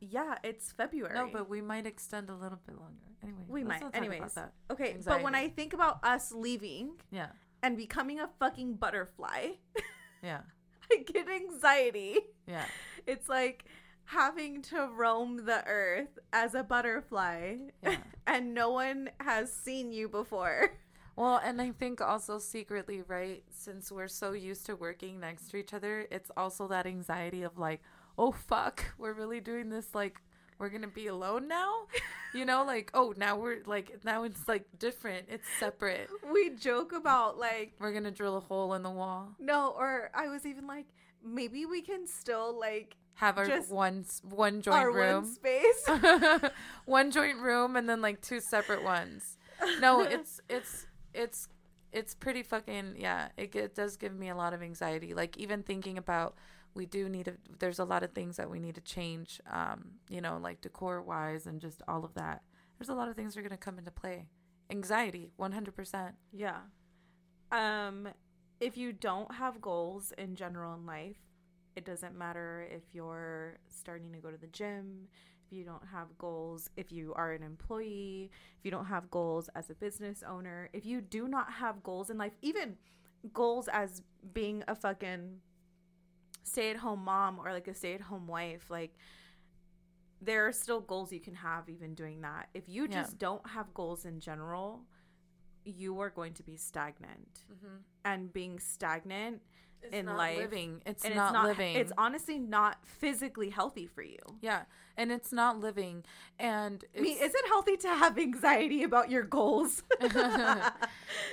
[0.00, 1.14] Yeah, it's February.
[1.14, 3.80] no but we might extend a little bit longer anyway we might.
[3.80, 4.52] not talk about Anyways, that.
[4.70, 4.96] okay.
[5.04, 7.28] But when I think about us leaving yeah
[7.62, 9.50] and becoming a fucking butterfly,
[10.22, 10.40] yeah
[10.90, 12.18] I get anxiety.
[12.48, 12.64] yeah
[13.06, 13.64] It's like
[14.06, 17.96] having to roam the earth as a butterfly Yeah.
[18.26, 20.72] and no one has seen you before.
[21.16, 25.56] Well, and I think also secretly, right, since we're so used to working next to
[25.58, 27.82] each other, it's also that anxiety of like,
[28.18, 30.20] oh fuck, we're really doing this like
[30.58, 31.72] we're going to be alone now?
[32.34, 35.26] You know, like, oh, now we're like now it's like different.
[35.28, 36.08] It's separate.
[36.32, 39.34] We joke about like We're going to drill a hole in the wall.
[39.38, 40.86] no or I was even like
[41.22, 45.24] maybe we can still like Have our one one joint our room.
[45.24, 45.86] one space.
[46.86, 49.36] one joint room and then like two separate ones.
[49.78, 51.48] No, it's it's it's
[51.92, 53.28] it's pretty fucking yeah.
[53.36, 55.14] It, it does give me a lot of anxiety.
[55.14, 56.36] Like even thinking about
[56.74, 57.34] we do need to.
[57.58, 59.40] There's a lot of things that we need to change.
[59.50, 62.42] Um, you know, like decor wise and just all of that.
[62.78, 64.26] There's a lot of things that are gonna come into play.
[64.70, 66.14] Anxiety, one hundred percent.
[66.32, 66.60] Yeah.
[67.50, 68.08] Um
[68.60, 71.18] if you don't have goals in general in life,
[71.74, 75.08] it doesn't matter if you're starting to go to the gym,
[75.52, 79.70] you don't have goals, if you are an employee, if you don't have goals as
[79.70, 82.76] a business owner, if you do not have goals in life, even
[83.32, 85.40] goals as being a fucking
[86.42, 88.96] stay-at-home mom or like a stay-at-home wife, like
[90.20, 92.48] there are still goals you can have even doing that.
[92.54, 93.02] If you Yeah.
[93.02, 94.86] just don't have goals in general,
[95.64, 97.44] you are going to be stagnant.
[97.52, 97.76] Mm-hmm.
[98.04, 99.42] And being stagnant
[99.82, 100.82] It's in not life living.
[100.86, 101.76] It's and not, it's not living.
[101.76, 104.18] It's honestly not physically healthy for you.
[104.40, 104.62] yeah,
[104.96, 106.04] and it's not living.
[106.38, 109.82] And I mean, is it healthy to have anxiety about your goals?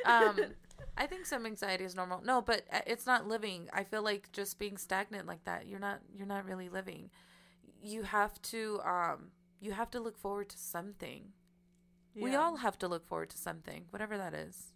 [0.05, 0.39] um
[0.97, 4.31] i think some anxiety is normal no but uh, it's not living i feel like
[4.31, 7.09] just being stagnant like that you're not you're not really living
[7.81, 11.31] you have to um you have to look forward to something
[12.15, 14.73] we all have to look forward to something whatever that is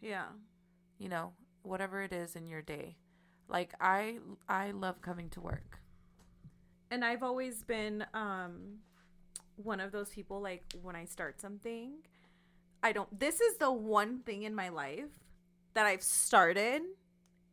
[0.00, 0.24] yeah.
[0.98, 1.32] you know
[1.64, 2.96] whatever it is in your day
[3.48, 5.80] like i i love coming to work
[6.90, 8.78] And I've always been um
[9.56, 11.94] one of those people like when I start something,
[12.82, 15.10] I don't this is the one thing in my life
[15.74, 16.82] that I've started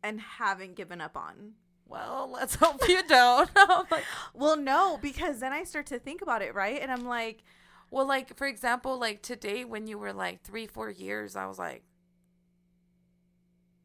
[0.02, 1.54] and haven't given up on.
[1.86, 6.22] well let's hope you don't I'm like, Well, no, because then I start to think
[6.22, 6.80] about it, right?
[6.80, 7.42] And I'm like,
[7.90, 11.58] well like for example like today when you were like three four years i was
[11.58, 11.84] like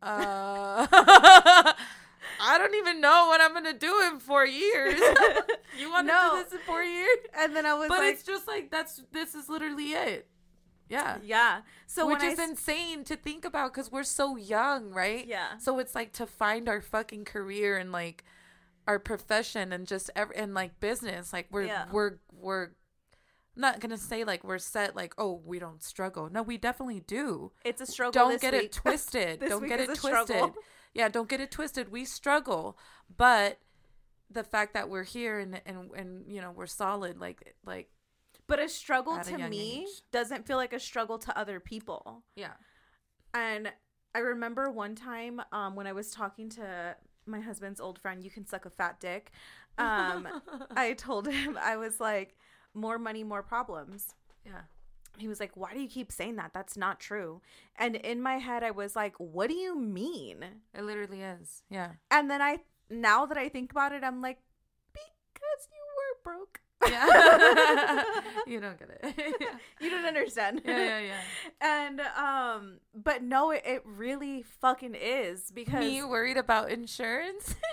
[0.01, 0.85] uh
[2.39, 4.99] I don't even know what I'm gonna do in four years.
[5.79, 6.31] you want to No.
[6.37, 7.17] do this in four years?
[7.37, 10.27] and then I was But like, it's just like that's this is literally it.
[10.89, 11.17] Yeah.
[11.23, 11.61] yeah.
[11.85, 15.25] So Which is I insane to think about because we're so young, right?
[15.27, 15.57] Yeah.
[15.57, 18.23] So it's like to find our fucking career and like
[18.87, 21.33] our profession and just every and like business.
[21.33, 21.85] Like we're Yeah.
[21.91, 22.69] we're we're
[23.57, 26.29] I'm not gonna say like we're set like oh we don't struggle.
[26.31, 27.51] No, we definitely do.
[27.65, 28.11] it's a struggle.
[28.13, 28.63] Don't get week.
[28.65, 29.39] it twisted.
[29.39, 30.25] Don't get it a struggle.
[30.49, 30.63] twisted.
[30.93, 31.91] Yeah, don't get it twisted.
[31.91, 32.77] We struggle,
[33.17, 33.57] but
[34.29, 37.89] the fact that we're here and and and you know we're solid like like
[38.45, 39.87] But a struggle At a to me age.
[40.11, 42.23] doesn't feel like a struggle to other people.
[42.35, 42.53] yeah
[43.33, 43.71] And
[44.13, 46.95] I remember one time um, when I was talking to
[47.25, 49.31] my husband's old friend, you can suck a fat dick.
[49.77, 50.27] um,
[50.75, 52.35] I told him I was like,
[52.77, 54.13] more money, more problems.
[54.45, 54.61] yeah.
[55.17, 56.51] He was like, why do you keep saying that?
[56.53, 57.41] That's not true.
[57.75, 60.45] And in my head, I was like, what do you mean?
[60.75, 61.63] It literally is.
[61.71, 61.93] Yeah.
[62.11, 62.59] And then I,
[62.91, 64.37] now that I think about it, I'm like,
[64.93, 66.59] because you were broke.
[66.85, 68.03] Yeah.
[68.47, 69.35] you don't get it.
[69.41, 69.47] yeah.
[69.79, 70.61] You don't understand.
[70.65, 71.21] Yeah, yeah, yeah.
[71.61, 77.55] And um, but no, it, it really fucking is because Me worried about insurance.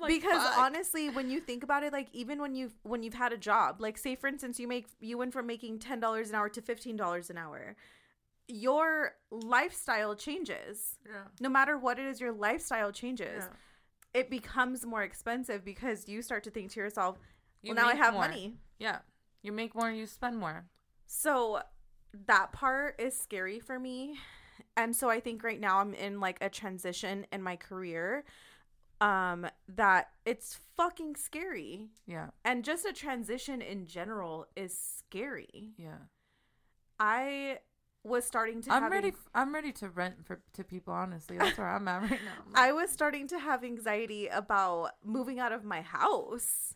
[0.00, 0.58] Like, because fuck.
[0.58, 3.80] honestly, when you think about it, like even when you've when you've had a job,
[3.80, 6.60] like say for instance, you make you went from making ten dollars an hour to
[6.60, 7.76] fifteen dollars an hour,
[8.48, 10.96] your lifestyle changes.
[11.06, 11.22] yeah.
[11.40, 13.44] No matter what it is, your lifestyle changes.
[13.44, 14.20] Yeah.
[14.20, 17.18] It becomes more expensive because you start to think to yourself,
[17.62, 18.28] You "Well, now I have more.
[18.28, 18.98] money." Yeah.
[19.42, 20.66] You make more, you spend more.
[21.06, 21.60] So
[22.26, 24.16] that part is scary for me.
[24.76, 28.24] And so I think right now I'm in like a transition in my career
[29.00, 31.88] um that it's fucking scary.
[32.06, 32.28] Yeah.
[32.44, 35.72] And just a transition in general is scary.
[35.76, 35.98] Yeah.
[36.98, 37.58] I
[38.04, 39.12] was starting to I'm have ready.
[39.34, 40.94] I'm ready to rent for to people.
[40.94, 42.42] Honestly, that's where I'm at right now.
[42.46, 46.74] I'm I was starting to have anxiety about moving out of my house.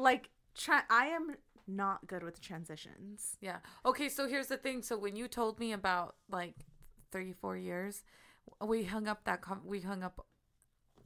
[0.00, 1.36] Like tra- I am
[1.66, 3.36] not good with transitions.
[3.40, 3.58] yeah.
[3.84, 4.08] Okay.
[4.08, 4.82] So here's the thing.
[4.82, 6.54] So when you told me about like
[7.12, 8.02] three, four years,
[8.64, 10.26] we hung up that com- we hung up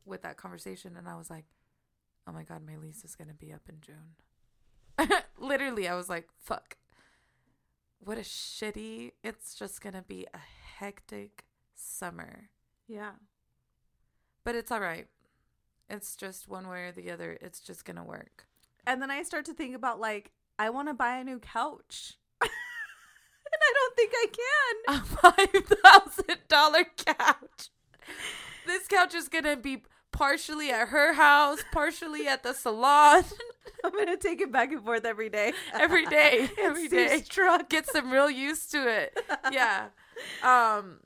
[0.06, 1.44] with that conversation, and I was like,
[2.26, 5.18] oh my god, my lease is gonna be up in June.
[5.38, 6.76] Literally, I was like, fuck.
[7.98, 9.12] What a shitty.
[9.22, 10.38] It's just gonna be a
[10.78, 12.50] hectic summer.
[12.86, 13.12] Yeah.
[14.44, 15.06] But it's all right.
[15.88, 17.38] It's just one way or the other.
[17.40, 18.46] It's just gonna work.
[18.86, 22.14] And then I start to think about like I want to buy a new couch.
[22.42, 22.50] and
[23.62, 24.96] I don't think I can.
[24.96, 27.70] A five thousand dollar couch.
[28.66, 29.82] This couch is gonna be
[30.14, 33.24] partially at her house, partially at the salon.
[33.84, 35.52] I'm going to take it back and forth every day.
[35.74, 36.48] Every day.
[36.58, 37.04] every day.
[37.04, 37.34] It's Steve's day.
[37.34, 37.68] truck.
[37.68, 39.18] Get some real used to it.
[39.52, 39.88] Yeah.
[40.42, 41.00] Um.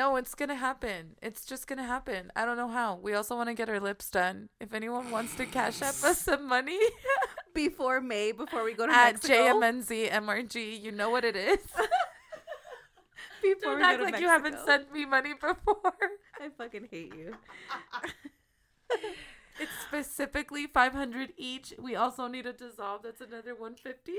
[0.00, 1.16] No, it's gonna happen.
[1.20, 2.32] It's just gonna happen.
[2.34, 2.94] I don't know how.
[2.94, 4.48] We also want to get our lips done.
[4.58, 6.78] If anyone wants to cash up us some money
[7.54, 9.34] Before May, before we go to at Mexico.
[9.34, 11.58] JMNZ MRG, you know what it is.
[13.42, 15.92] Before Don't act like you haven't sent me money before.
[16.40, 17.34] I fucking hate you.
[19.58, 21.74] It's specifically 500 each.
[21.78, 23.02] We also need a dissolve.
[23.02, 24.12] That's another 150.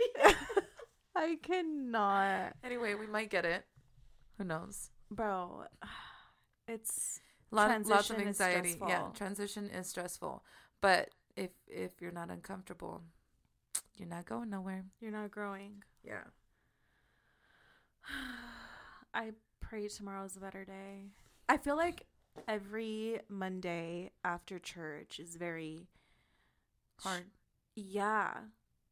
[1.16, 2.54] I cannot.
[2.64, 3.66] anyway, we might get it.
[4.38, 4.92] Who knows?
[5.12, 5.66] Bro,
[6.68, 7.20] it's
[7.52, 8.78] Lot, lots of anxiety.
[8.88, 10.44] Yeah, transition is stressful.
[10.80, 13.02] But if if you're not uncomfortable,
[13.98, 14.86] you're not going nowhere.
[15.02, 15.84] you're not growing.
[16.04, 16.24] Yeah.
[19.14, 21.10] I pray tomorrow's a better day.
[21.50, 22.06] I feel like
[22.48, 25.88] every Monday after church is very
[27.04, 27.26] Hard.
[27.76, 28.34] Yeah.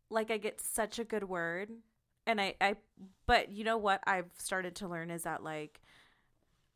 [0.09, 1.69] Like I get such a good word
[2.25, 2.75] and I I
[3.25, 5.79] but you know what I've started to learn is that like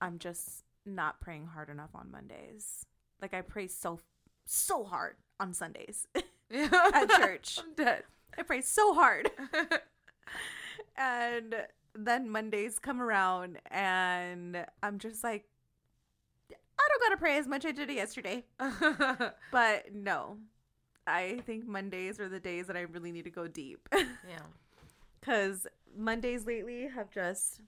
[0.04, 2.86] I'm just not praying hard enough on Mondays.
[3.22, 4.02] Like I pray so
[4.46, 6.08] so hard on Sundays
[6.52, 7.60] at church.
[7.64, 8.04] I'm dead.
[8.38, 9.32] I pray so hard.
[10.98, 11.56] and
[11.96, 15.46] then Mondays come around and I'm just like
[16.52, 18.44] I don't gotta pray as much as I did yesterday.
[19.54, 20.38] But no.
[21.08, 23.88] I think Mondays are the days that I really need to go deep.
[23.94, 24.40] yeah.
[25.22, 25.66] Cause
[25.98, 27.62] Mondays lately have just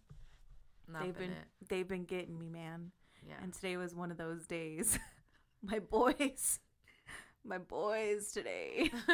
[0.91, 1.37] Not they've been been
[1.69, 2.91] they've been getting me, man.
[3.27, 3.35] Yeah.
[3.41, 4.99] And today was one of those days.
[5.63, 6.59] my boys.
[7.43, 8.91] My boys today.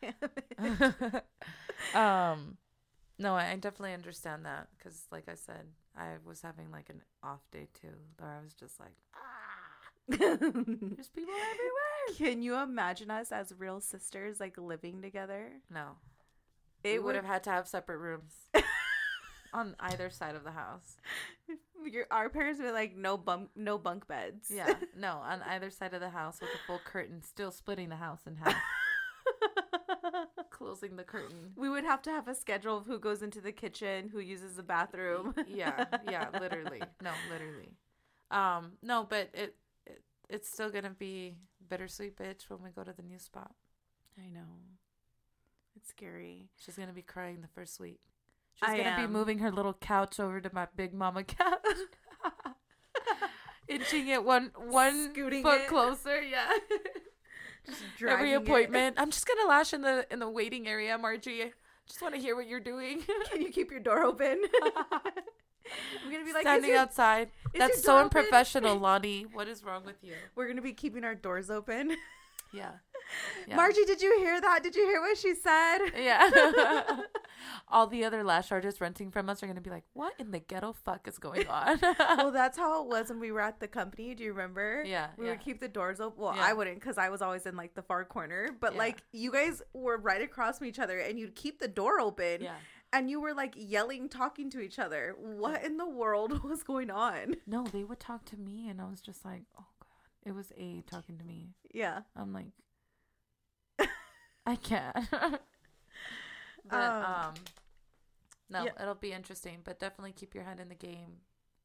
[0.00, 1.24] Damn it.
[1.94, 2.56] um
[3.18, 5.66] no i definitely understand that because like i said
[5.96, 7.88] i was having like an off day too
[8.18, 13.80] where i was just like ah there's people everywhere Can you imagine us as real
[13.80, 15.52] sisters like living together?
[15.72, 15.96] no
[16.82, 18.32] It we would have had to have separate rooms
[19.52, 20.96] on either side of the house
[21.90, 24.50] Your our parents were like no bunk no bunk beds.
[24.54, 27.96] yeah no on either side of the house with a full curtain still splitting the
[27.96, 28.54] house in half
[30.50, 33.52] closing the curtain we would have to have a schedule of who goes into the
[33.52, 35.34] kitchen, who uses the bathroom.
[35.48, 37.72] yeah yeah literally no literally
[38.30, 41.34] um no but it, it it's still gonna be
[41.68, 43.52] bittersweet bitch when we go to the new spot
[44.22, 44.40] I know.
[45.74, 46.48] It's scary.
[46.58, 48.00] she's gonna be crying the first week
[48.56, 49.06] she's I gonna am.
[49.06, 51.60] be moving her little couch over to my big mama couch
[53.68, 55.68] inching it one one Scooting foot it.
[55.68, 56.50] closer yeah
[57.66, 58.34] Just every dragging it.
[58.36, 61.52] appointment i'm just gonna lash in the in the waiting area margie
[61.86, 64.40] just want to hear what you're doing Can you keep your door open?
[66.04, 68.04] I'm gonna be like, standing your- outside that's so open?
[68.04, 71.96] unprofessional lonnie what is wrong with you We're gonna be keeping our doors open.
[72.52, 72.72] Yeah.
[73.48, 73.56] yeah.
[73.56, 74.62] Margie, did you hear that?
[74.62, 75.78] Did you hear what she said?
[75.96, 76.28] Yeah.
[77.68, 80.30] All the other lash artists renting from us are going to be like, what in
[80.30, 81.78] the ghetto fuck is going on?
[81.98, 84.14] well, that's how it was when we were at the company.
[84.14, 84.84] Do you remember?
[84.86, 85.08] Yeah.
[85.16, 85.32] We yeah.
[85.32, 86.22] would keep the doors open.
[86.22, 86.46] Well, yeah.
[86.46, 88.50] I wouldn't because I was always in like the far corner.
[88.60, 92.00] But like you guys were right across from each other and you'd keep the door
[92.00, 92.42] open.
[92.42, 92.56] Yeah
[92.92, 95.16] and you were like yelling, talking to each other.
[95.18, 97.36] What in the world was going on?
[97.46, 99.64] No, they would talk to me, and I was just like, oh
[100.24, 101.50] it was A talking to me.
[101.72, 102.46] Yeah, I'm like,
[104.46, 104.96] I can't.
[105.10, 105.40] but
[106.72, 107.34] um, um
[108.50, 108.72] no, yeah.
[108.80, 111.20] it'll be interesting, but definitely keep your head in the game.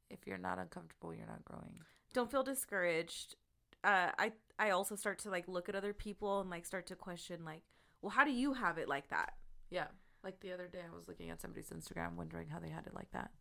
[0.10, 1.80] If you're not uncomfortable, you're not growing.
[2.14, 3.36] Don't feel discouraged.
[3.84, 6.96] Uh, I I also start to like look at other people and like start to
[6.96, 7.64] question like,
[8.02, 9.34] well, how do you have it like that?
[9.70, 9.88] Yeah.
[10.24, 12.94] Like the other day, I was looking at somebody's Instagram, wondering how they had it
[12.96, 13.32] like that.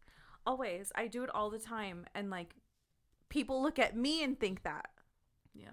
[0.44, 2.54] Always, I do it all the time, and like,
[3.28, 4.86] people look at me and think that.
[5.58, 5.70] Yeah.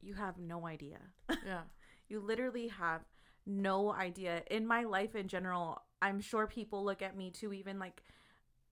[0.00, 0.98] You have no idea.
[1.44, 1.62] Yeah.
[2.08, 3.02] you literally have
[3.46, 4.42] no idea.
[4.50, 8.02] In my life in general, I'm sure people look at me too, even like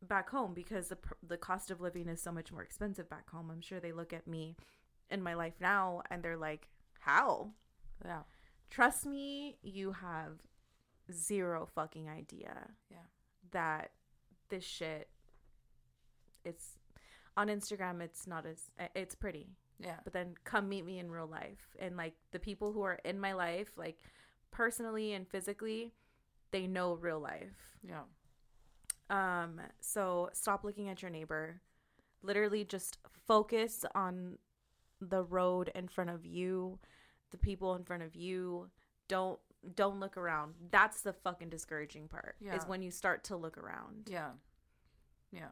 [0.03, 3.51] back home, because the the cost of living is so much more expensive back home.
[3.51, 4.57] I'm sure they look at me
[5.11, 6.69] in my life now, and they're like,
[7.01, 7.53] "How?"
[8.05, 8.23] Yeah.
[8.71, 10.39] Trust me, you have
[11.13, 12.71] zero fucking idea.
[12.91, 12.99] Yeah.
[13.51, 13.91] That
[14.49, 15.09] this shit
[16.45, 16.79] it's
[17.37, 19.49] on Instagram it's not as it's pretty.
[19.79, 19.97] Yeah.
[20.05, 23.19] But then come meet me in real life and like the people who are in
[23.19, 23.99] my life like
[24.51, 25.93] personally and physically
[26.51, 27.79] they know real life.
[27.83, 28.03] Yeah.
[29.09, 31.61] Um so stop looking at your neighbor.
[32.23, 34.39] Literally just focus on
[35.01, 36.79] the road in front of you,
[37.31, 38.69] the people in front of you.
[39.09, 39.39] Don't
[39.75, 40.55] don't look around.
[40.71, 42.37] That's the fucking discouraging part.
[42.41, 42.57] Yeah.
[42.57, 44.09] Is when you start to look around.
[44.11, 44.31] Yeah.
[45.33, 45.49] Yeah.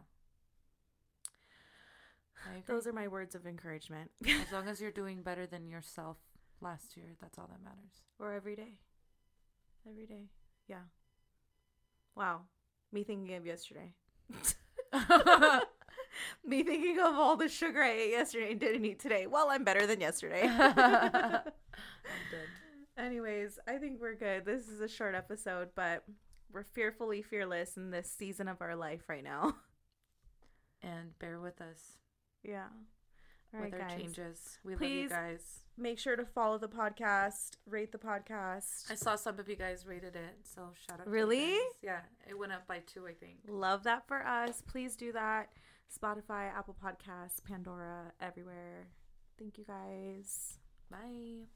[2.67, 4.11] Those are my words of encouragement.
[4.27, 6.17] as long as you're doing better than yourself
[6.61, 8.03] last year, that's all that matters.
[8.19, 8.75] Or every day.
[9.89, 10.27] Every day.
[10.69, 10.83] Yeah.
[12.17, 12.43] Wow.
[12.93, 13.95] Me thinking of yesterday.
[16.45, 19.27] Me thinking of all the sugar I ate yesterday and didn't eat today.
[19.27, 20.43] Well, I'm better than yesterday.
[20.49, 21.53] I'm dead.
[22.97, 24.45] Anyways, I think we're good.
[24.45, 26.03] This is a short episode, but
[26.53, 29.55] we're fearfully fearless in this season of our life right now.
[30.83, 31.99] And bear with us.
[32.43, 32.67] Yeah.
[33.55, 33.99] All right, with our guys.
[33.99, 34.59] changes.
[34.65, 35.61] We Please love you guys.
[35.79, 38.91] Make sure to follow the podcast, rate the podcast.
[38.91, 41.09] I saw some of you guys rated it, so shout out.
[41.09, 41.57] Really?
[41.83, 43.37] Yeah, it went up by two, I think.
[43.49, 44.63] Love that for us.
[44.67, 45.49] Please do that.
[45.89, 48.89] Spotify, Apple Podcasts, Pandora, everywhere.
[49.39, 50.59] Thank you guys.
[50.91, 51.47] Bye.